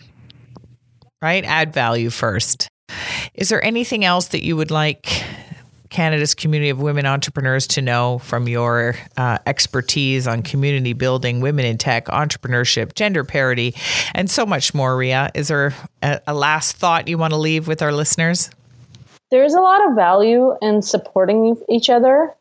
right? 1.21 1.43
Add 1.43 1.73
value 1.73 2.09
first. 2.09 2.69
Is 3.33 3.49
there 3.49 3.63
anything 3.63 4.05
else 4.05 4.27
that 4.29 4.43
you 4.43 4.55
would 4.55 4.71
like 4.71 5.23
Canada's 5.89 6.35
community 6.35 6.69
of 6.69 6.79
women 6.79 7.05
entrepreneurs 7.05 7.67
to 7.67 7.81
know 7.81 8.19
from 8.19 8.47
your 8.47 8.95
uh, 9.15 9.37
expertise 9.45 10.27
on 10.27 10.41
community 10.41 10.93
building, 10.93 11.41
women 11.41 11.65
in 11.65 11.77
tech, 11.77 12.05
entrepreneurship, 12.07 12.93
gender 12.93 13.23
parity, 13.23 13.75
and 14.13 14.29
so 14.29 14.45
much 14.45 14.73
more, 14.73 14.97
Ria? 14.97 15.31
Is 15.33 15.47
there 15.47 15.73
a, 16.01 16.19
a 16.27 16.33
last 16.33 16.77
thought 16.77 17.07
you 17.07 17.17
want 17.17 17.33
to 17.33 17.37
leave 17.37 17.67
with 17.67 17.81
our 17.81 17.91
listeners? 17.91 18.49
There's 19.31 19.53
a 19.53 19.61
lot 19.61 19.87
of 19.87 19.95
value 19.95 20.55
in 20.61 20.81
supporting 20.81 21.61
each 21.69 21.89
other. 21.89 22.33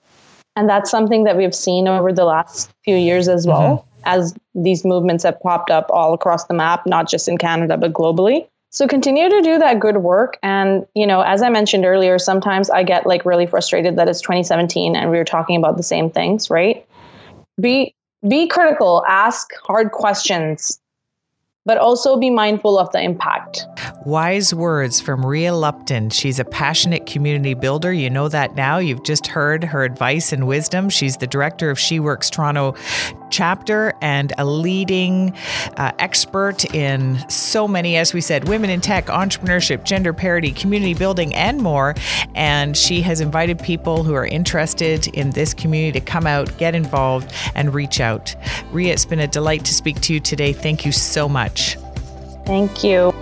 And 0.56 0.68
that's 0.68 0.90
something 0.90 1.24
that 1.24 1.36
we've 1.36 1.54
seen 1.54 1.86
over 1.86 2.12
the 2.12 2.24
last 2.24 2.70
few 2.82 2.96
years 2.96 3.28
as 3.28 3.46
well, 3.46 3.78
mm-hmm. 3.78 4.02
as 4.06 4.34
these 4.54 4.84
movements 4.84 5.22
have 5.24 5.38
popped 5.40 5.70
up 5.70 5.88
all 5.90 6.14
across 6.14 6.44
the 6.44 6.54
map, 6.54 6.86
not 6.86 7.08
just 7.08 7.28
in 7.28 7.36
Canada, 7.36 7.76
but 7.76 7.92
globally. 7.92 8.48
So 8.70 8.86
continue 8.86 9.28
to 9.30 9.40
do 9.42 9.58
that 9.58 9.80
good 9.80 9.98
work. 9.98 10.38
And, 10.42 10.84
you 10.94 11.06
know, 11.06 11.22
as 11.22 11.40
I 11.40 11.48
mentioned 11.48 11.84
earlier, 11.86 12.18
sometimes 12.18 12.68
I 12.68 12.82
get 12.82 13.06
like 13.06 13.24
really 13.24 13.46
frustrated 13.46 13.96
that 13.96 14.08
it's 14.08 14.20
2017 14.20 14.94
and 14.94 15.10
we 15.10 15.18
are 15.18 15.24
talking 15.24 15.56
about 15.56 15.76
the 15.76 15.82
same 15.82 16.10
things, 16.10 16.50
right? 16.50 16.86
Be 17.60 17.94
be 18.28 18.48
critical, 18.48 19.04
ask 19.08 19.50
hard 19.62 19.92
questions. 19.92 20.78
but 21.66 21.78
also 21.78 22.16
be 22.16 22.30
mindful 22.30 22.78
of 22.78 22.90
the 22.92 23.02
impact. 23.02 23.66
Wise 24.04 24.54
words 24.54 25.00
from 25.00 25.26
Ria 25.26 25.52
Lupton. 25.52 26.10
She's 26.10 26.38
a 26.38 26.44
passionate 26.44 27.06
community 27.06 27.54
builder. 27.54 27.92
You 27.92 28.08
know 28.08 28.28
that 28.28 28.54
now. 28.54 28.78
You've 28.78 29.02
just 29.02 29.26
heard 29.26 29.64
her 29.64 29.82
advice 29.82 30.32
and 30.32 30.46
wisdom. 30.46 30.88
She's 30.88 31.16
the 31.16 31.26
director 31.26 31.68
of 31.68 31.78
SheWorx 31.78 32.30
Toronto 32.30 32.76
chapter 33.30 33.94
and 34.00 34.32
a 34.38 34.44
leading 34.44 35.34
uh, 35.76 35.92
expert 35.98 36.64
in 36.74 37.18
so 37.28 37.66
many, 37.66 37.96
as 37.96 38.14
we 38.14 38.20
said, 38.20 38.48
women 38.48 38.70
in 38.70 38.80
tech, 38.80 39.06
entrepreneurship, 39.06 39.84
gender 39.84 40.12
parity, 40.12 40.52
community 40.52 40.94
building, 40.94 41.34
and 41.34 41.62
more. 41.62 41.94
And 42.34 42.76
she 42.76 43.02
has 43.02 43.20
invited 43.20 43.58
people 43.58 44.02
who 44.02 44.14
are 44.14 44.26
interested 44.26 45.08
in 45.08 45.30
this 45.30 45.54
community 45.54 45.98
to 45.98 46.04
come 46.04 46.26
out, 46.26 46.56
get 46.58 46.74
involved, 46.74 47.32
and 47.54 47.74
reach 47.74 48.00
out. 48.00 48.34
Ria, 48.70 48.92
it's 48.92 49.04
been 49.04 49.20
a 49.20 49.26
delight 49.26 49.64
to 49.64 49.74
speak 49.74 50.00
to 50.02 50.14
you 50.14 50.20
today. 50.20 50.52
Thank 50.52 50.84
you 50.84 50.92
so 50.92 51.28
much. 51.28 51.76
Thank 52.44 52.84
you. 52.84 53.12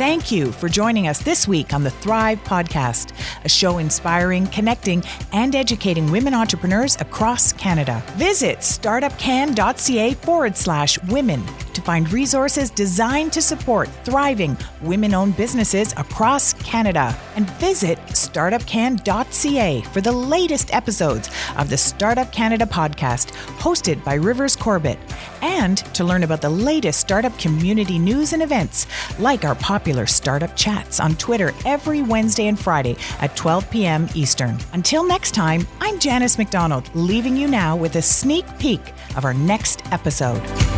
Thank 0.00 0.32
you 0.32 0.50
for 0.50 0.70
joining 0.70 1.08
us 1.08 1.18
this 1.22 1.46
week 1.46 1.74
on 1.74 1.84
the 1.84 1.90
Thrive 1.90 2.42
Podcast, 2.42 3.12
a 3.44 3.50
show 3.50 3.76
inspiring, 3.76 4.46
connecting, 4.46 5.04
and 5.34 5.54
educating 5.54 6.10
women 6.10 6.32
entrepreneurs 6.32 6.96
across 7.02 7.52
Canada. 7.52 8.02
Visit 8.16 8.60
startupcan.ca 8.60 10.14
forward 10.14 10.56
slash 10.56 10.98
women 11.10 11.44
to 11.74 11.82
find 11.82 12.10
resources 12.10 12.70
designed 12.70 13.34
to 13.34 13.42
support 13.42 13.90
thriving 14.04 14.56
women 14.80 15.12
owned 15.12 15.36
businesses 15.36 15.92
across 15.98 16.54
Canada. 16.54 17.14
And 17.36 17.50
visit 17.60 17.98
startupcan.ca 18.06 19.82
for 19.82 20.00
the 20.00 20.12
latest 20.12 20.72
episodes 20.72 21.28
of 21.58 21.68
the 21.68 21.76
Startup 21.76 22.32
Canada 22.32 22.64
podcast, 22.64 23.32
hosted 23.58 24.02
by 24.02 24.14
Rivers 24.14 24.56
Corbett, 24.56 24.98
and 25.42 25.78
to 25.94 26.04
learn 26.04 26.22
about 26.22 26.40
the 26.40 26.50
latest 26.50 27.00
startup 27.00 27.36
community 27.38 27.98
news 27.98 28.32
and 28.32 28.42
events, 28.42 28.86
like 29.18 29.44
our 29.44 29.54
popular 29.54 30.06
Startup 30.06 30.54
Chats 30.56 31.00
on 31.00 31.16
Twitter 31.16 31.52
every 31.64 32.02
Wednesday 32.02 32.48
and 32.48 32.58
Friday 32.58 32.96
at 33.20 33.36
12 33.36 33.70
p.m. 33.70 34.08
Eastern. 34.14 34.58
Until 34.72 35.04
next 35.04 35.32
time, 35.32 35.66
I'm 35.80 35.98
Janice 35.98 36.38
McDonald, 36.38 36.90
leaving 36.94 37.36
you 37.36 37.48
now 37.48 37.76
with 37.76 37.96
a 37.96 38.02
sneak 38.02 38.46
peek 38.58 38.92
of 39.16 39.24
our 39.24 39.34
next 39.34 39.82
episode. 39.92 40.69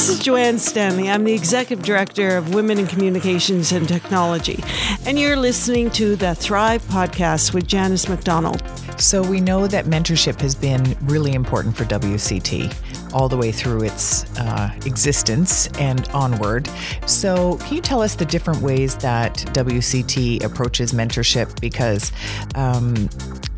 This 0.00 0.08
is 0.08 0.18
Joanne 0.20 0.58
Stanley. 0.58 1.10
I'm 1.10 1.24
the 1.24 1.34
Executive 1.34 1.84
Director 1.84 2.38
of 2.38 2.54
Women 2.54 2.78
in 2.78 2.86
Communications 2.86 3.70
and 3.70 3.86
Technology. 3.86 4.64
And 5.04 5.18
you're 5.18 5.36
listening 5.36 5.90
to 5.90 6.16
the 6.16 6.34
Thrive 6.34 6.82
Podcast 6.84 7.52
with 7.52 7.66
Janice 7.66 8.08
McDonald. 8.08 8.62
So, 8.98 9.22
we 9.22 9.42
know 9.42 9.66
that 9.66 9.84
mentorship 9.84 10.40
has 10.40 10.54
been 10.54 10.96
really 11.02 11.34
important 11.34 11.76
for 11.76 11.84
WCT 11.84 13.12
all 13.12 13.28
the 13.28 13.36
way 13.36 13.52
through 13.52 13.82
its 13.82 14.24
uh, 14.38 14.74
existence 14.86 15.66
and 15.78 16.08
onward. 16.14 16.66
So, 17.04 17.58
can 17.58 17.76
you 17.76 17.82
tell 17.82 18.00
us 18.00 18.14
the 18.14 18.24
different 18.24 18.62
ways 18.62 18.96
that 18.96 19.34
WCT 19.52 20.42
approaches 20.42 20.94
mentorship? 20.94 21.60
Because 21.60 22.10
um, 22.54 23.10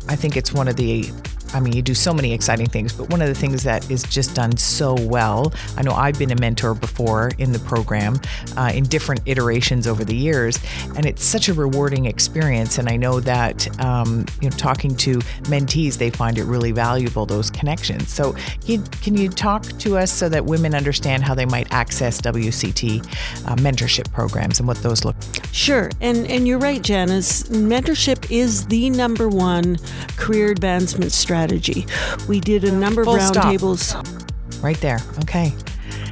I 0.09 0.17
think 0.17 0.35
it's 0.35 0.51
one 0.51 0.67
of 0.67 0.75
the 0.75 1.09
I 1.53 1.59
mean, 1.59 1.73
you 1.73 1.81
do 1.81 1.93
so 1.93 2.13
many 2.13 2.33
exciting 2.33 2.67
things, 2.67 2.93
but 2.93 3.09
one 3.09 3.21
of 3.21 3.27
the 3.27 3.35
things 3.35 3.63
that 3.63 3.89
is 3.89 4.03
just 4.03 4.35
done 4.35 4.57
so 4.57 4.95
well, 5.01 5.53
I 5.77 5.83
know 5.83 5.91
I've 5.91 6.17
been 6.17 6.31
a 6.31 6.35
mentor 6.35 6.73
before 6.73 7.31
in 7.37 7.51
the 7.51 7.59
program 7.59 8.19
uh, 8.57 8.71
in 8.73 8.85
different 8.85 9.21
iterations 9.25 9.87
over 9.87 10.03
the 10.03 10.15
years, 10.15 10.59
and 10.95 11.05
it's 11.05 11.23
such 11.23 11.49
a 11.49 11.53
rewarding 11.53 12.05
experience. 12.05 12.77
And 12.77 12.89
I 12.89 12.97
know 12.97 13.19
that, 13.19 13.79
um, 13.79 14.25
you 14.41 14.49
know, 14.49 14.57
talking 14.57 14.95
to 14.97 15.19
mentees, 15.43 15.97
they 15.97 16.09
find 16.09 16.37
it 16.37 16.45
really 16.45 16.71
valuable, 16.71 17.25
those 17.25 17.49
connections. 17.49 18.09
So, 18.09 18.33
can 18.33 18.67
you, 18.67 18.83
can 19.01 19.17
you 19.17 19.29
talk 19.29 19.63
to 19.79 19.97
us 19.97 20.11
so 20.11 20.29
that 20.29 20.45
women 20.45 20.73
understand 20.73 21.23
how 21.23 21.35
they 21.35 21.45
might 21.45 21.71
access 21.71 22.19
WCT 22.21 22.99
uh, 23.47 23.55
mentorship 23.57 24.11
programs 24.11 24.59
and 24.59 24.67
what 24.67 24.77
those 24.77 25.05
look 25.05 25.15
like? 25.33 25.45
Sure. 25.51 25.89
And, 26.01 26.27
and 26.27 26.47
you're 26.47 26.59
right, 26.59 26.81
Janice. 26.81 27.43
Mentorship 27.43 28.31
is 28.31 28.65
the 28.67 28.89
number 28.89 29.27
one 29.29 29.77
career 30.17 30.51
advancement 30.51 31.11
strategy 31.11 31.42
strategy. 31.43 31.85
We 32.27 32.39
did 32.39 32.63
a 32.63 32.71
number 32.71 33.03
Full 33.03 33.15
of 33.15 33.21
roundtables. 33.21 34.63
Right 34.63 34.79
there. 34.79 34.99
Okay. 35.19 35.53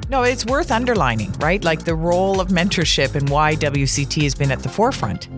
No, 0.10 0.24
it's 0.24 0.46
worth 0.46 0.72
underlining, 0.72 1.32
right? 1.34 1.64
Like 1.64 1.86
the 1.86 1.96
role 1.96 2.42
of 2.42 2.50
mentorship 2.50 3.16
and 3.16 3.30
why 3.30 3.56
WCT 3.56 4.24
has 4.24 4.36
been 4.36 4.52
at 4.52 4.60
the 4.60 4.70
forefront. 4.70 5.30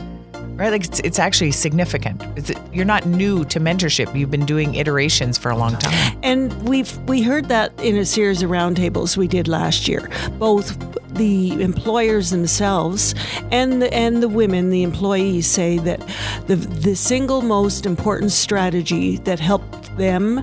Right, 0.56 0.70
like 0.70 0.86
it's, 0.86 1.00
it's 1.00 1.18
actually 1.18 1.50
significant. 1.50 2.22
It's, 2.38 2.52
you're 2.72 2.86
not 2.86 3.08
new 3.08 3.44
to 3.46 3.60
mentorship. 3.60 4.16
You've 4.16 4.30
been 4.30 4.46
doing 4.46 4.76
iterations 4.76 5.36
for 5.36 5.50
a 5.50 5.58
long 5.58 5.76
time. 5.78 6.20
And 6.22 6.54
we've 6.70 6.96
we 7.08 7.24
heard 7.24 7.50
that 7.50 7.74
in 7.80 7.98
a 7.98 8.06
series 8.06 8.44
of 8.44 8.52
roundtables 8.52 9.18
we 9.18 9.28
did 9.28 9.48
last 9.48 9.88
year. 9.88 10.08
Both 10.38 10.93
the 11.16 11.62
employers 11.62 12.30
themselves 12.30 13.16
and 13.52 13.82
the, 13.82 13.94
and 13.94 14.22
the 14.22 14.30
women, 14.30 14.70
the 14.70 14.84
employees, 14.84 15.48
say 15.48 15.78
that 15.80 16.00
the 16.48 16.56
the 16.56 16.96
single 16.96 17.42
most 17.42 17.86
important 17.86 18.32
strategy 18.32 19.18
that 19.18 19.40
helped 19.40 19.84
them 19.98 20.40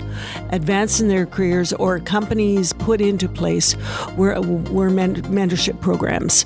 advance 0.49 0.99
in 0.99 1.07
their 1.07 1.25
careers 1.25 1.73
or 1.73 1.99
companies 1.99 2.73
put 2.73 3.01
into 3.01 3.27
place 3.27 3.75
were, 4.15 4.39
were 4.41 4.89
mentorship 4.89 5.79
programs. 5.81 6.45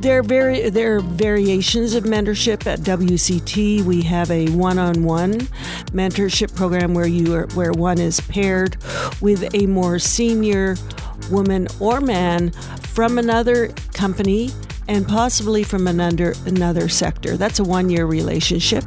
There 0.00 0.18
are, 0.18 0.22
very, 0.22 0.70
there 0.70 0.96
are 0.96 1.00
variations 1.00 1.94
of 1.94 2.04
mentorship 2.04 2.66
at 2.66 2.80
WCT. 2.80 3.82
We 3.82 4.02
have 4.02 4.30
a 4.30 4.48
one-on-one 4.50 5.32
mentorship 5.92 6.54
program 6.54 6.94
where 6.94 7.06
you 7.06 7.34
are, 7.34 7.46
where 7.54 7.72
one 7.72 7.98
is 7.98 8.20
paired 8.20 8.76
with 9.20 9.54
a 9.54 9.66
more 9.66 9.98
senior 9.98 10.76
woman 11.30 11.68
or 11.80 12.00
man 12.00 12.52
from 12.92 13.18
another 13.18 13.68
company 13.94 14.50
and 14.88 15.06
possibly 15.06 15.62
from 15.62 15.86
another 15.86 16.34
another 16.46 16.88
sector. 16.88 17.36
That's 17.36 17.58
a 17.58 17.64
one-year 17.64 18.04
relationship. 18.06 18.84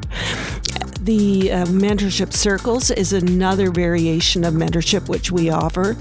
The 1.01 1.51
uh, 1.51 1.65
mentorship 1.65 2.33
circles 2.33 2.89
is 2.89 3.13
another 3.13 3.69
variation 3.69 4.43
of 4.43 4.55
mentorship 4.55 5.07
which 5.07 5.31
we 5.31 5.51
offer. 5.51 5.95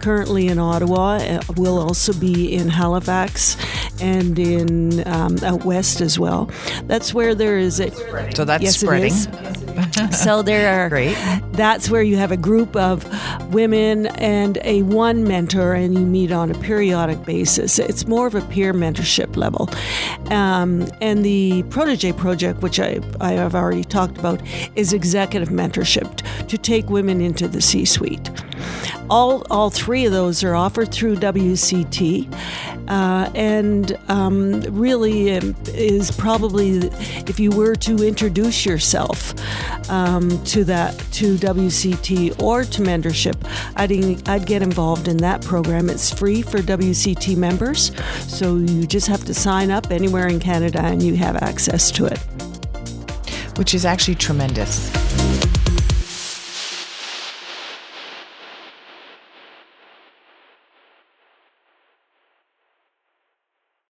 Currently 0.00 0.46
in 0.46 0.60
Ottawa, 0.60 1.16
uh, 1.16 1.42
we'll 1.56 1.78
also 1.78 2.12
be 2.12 2.54
in 2.54 2.68
Halifax 2.68 3.56
and 4.00 4.38
in 4.38 5.06
um, 5.08 5.38
out 5.42 5.64
west 5.64 6.00
as 6.00 6.20
well. 6.20 6.50
That's 6.84 7.12
where 7.12 7.34
there 7.34 7.58
is 7.58 7.80
a 7.80 7.90
so 8.34 8.44
that's 8.44 8.62
yes, 8.62 8.78
spreading. 8.78 9.12
so 10.12 10.42
there 10.42 10.80
are 10.80 10.88
great. 10.88 11.16
That's 11.52 11.90
where 11.90 12.02
you 12.02 12.16
have 12.16 12.32
a 12.32 12.36
group 12.36 12.74
of 12.76 13.04
women 13.52 14.06
and 14.06 14.58
a 14.62 14.82
one 14.82 15.24
mentor, 15.24 15.74
and 15.74 15.94
you 15.94 16.04
meet 16.04 16.32
on 16.32 16.50
a 16.50 16.58
periodic 16.58 17.24
basis. 17.24 17.78
It's 17.78 18.06
more 18.06 18.26
of 18.26 18.34
a 18.34 18.40
peer 18.42 18.72
mentorship 18.72 19.36
level. 19.36 19.70
Um, 20.32 20.88
and 21.00 21.24
the 21.24 21.62
Protege 21.64 22.12
Project, 22.12 22.62
which 22.62 22.80
I, 22.80 23.00
I 23.20 23.32
have 23.32 23.54
already 23.54 23.84
talked 23.84 24.18
about, 24.18 24.40
is 24.74 24.92
executive 24.92 25.48
mentorship 25.48 26.22
to 26.48 26.58
take 26.58 26.88
women 26.88 27.20
into 27.20 27.48
the 27.48 27.60
C 27.60 27.84
suite. 27.84 28.30
All, 29.10 29.46
all 29.50 29.70
three 29.70 30.06
of 30.06 30.12
those 30.12 30.42
are 30.42 30.54
offered 30.54 30.90
through 30.90 31.16
WCT, 31.16 32.32
uh, 32.88 33.30
and 33.34 33.98
um, 34.08 34.60
really 34.62 35.36
um, 35.36 35.54
is 35.68 36.10
probably 36.10 36.78
if 37.26 37.38
you 37.38 37.50
were 37.50 37.74
to 37.76 38.06
introduce 38.06 38.64
yourself 38.64 39.34
um, 39.90 40.42
to 40.44 40.64
that 40.64 40.98
to 41.12 41.36
WCT 41.36 42.42
or 42.42 42.64
to 42.64 42.82
mentorship, 42.82 43.36
I'd, 43.76 44.28
I'd 44.28 44.46
get 44.46 44.62
involved 44.62 45.08
in 45.08 45.18
that 45.18 45.42
program. 45.42 45.90
It's 45.90 46.12
free 46.12 46.42
for 46.42 46.58
WCT 46.58 47.36
members, 47.36 47.92
so 48.26 48.56
you 48.56 48.86
just 48.86 49.06
have 49.08 49.24
to 49.26 49.34
sign 49.34 49.70
up 49.70 49.90
anywhere 49.90 50.28
in 50.28 50.40
Canada 50.40 50.80
and 50.80 51.02
you 51.02 51.16
have 51.16 51.36
access 51.36 51.90
to 51.92 52.06
it 52.06 52.18
which 53.56 53.74
is 53.74 53.84
actually 53.84 54.16
tremendous. 54.16 54.90